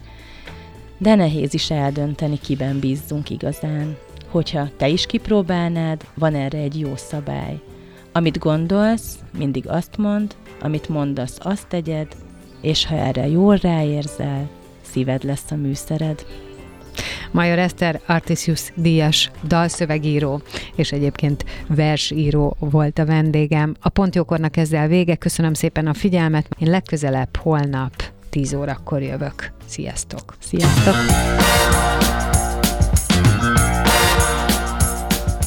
De 0.98 1.14
nehéz 1.14 1.54
is 1.54 1.70
eldönteni, 1.70 2.38
kiben 2.40 2.78
bízzunk 2.80 3.30
igazán. 3.30 3.96
Hogyha 4.28 4.68
te 4.76 4.88
is 4.88 5.06
kipróbálnád, 5.06 6.04
van 6.14 6.34
erre 6.34 6.58
egy 6.58 6.80
jó 6.80 6.92
szabály. 6.96 7.60
Amit 8.16 8.38
gondolsz, 8.38 9.18
mindig 9.38 9.68
azt 9.68 9.96
mond, 9.96 10.36
amit 10.60 10.88
mondasz, 10.88 11.38
azt 11.38 11.66
tegyed, 11.68 12.06
és 12.60 12.86
ha 12.86 12.94
erre 12.94 13.28
jól 13.28 13.56
ráérzel, 13.56 14.48
szíved 14.90 15.24
lesz 15.24 15.50
a 15.50 15.54
műszered. 15.54 16.26
Major 17.30 17.58
Eszter 17.58 18.00
Artisius 18.06 18.72
díjas 18.74 19.30
dalszövegíró, 19.46 20.40
és 20.74 20.92
egyébként 20.92 21.44
versíró 21.68 22.56
volt 22.58 22.98
a 22.98 23.04
vendégem. 23.04 23.74
A 23.80 23.88
Pontjókornak 23.88 24.56
ezzel 24.56 24.88
vége, 24.88 25.16
köszönöm 25.16 25.54
szépen 25.54 25.86
a 25.86 25.94
figyelmet, 25.94 26.48
én 26.58 26.70
legközelebb 26.70 27.36
holnap 27.36 27.92
10 28.30 28.54
órakor 28.54 29.02
jövök. 29.02 29.52
Sziasztok! 29.66 30.36
Sziasztok! 30.38 30.94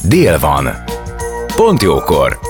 Dél 0.08 0.38
van. 0.38 0.68
Pont 1.56 1.82
jókor. 1.82 2.49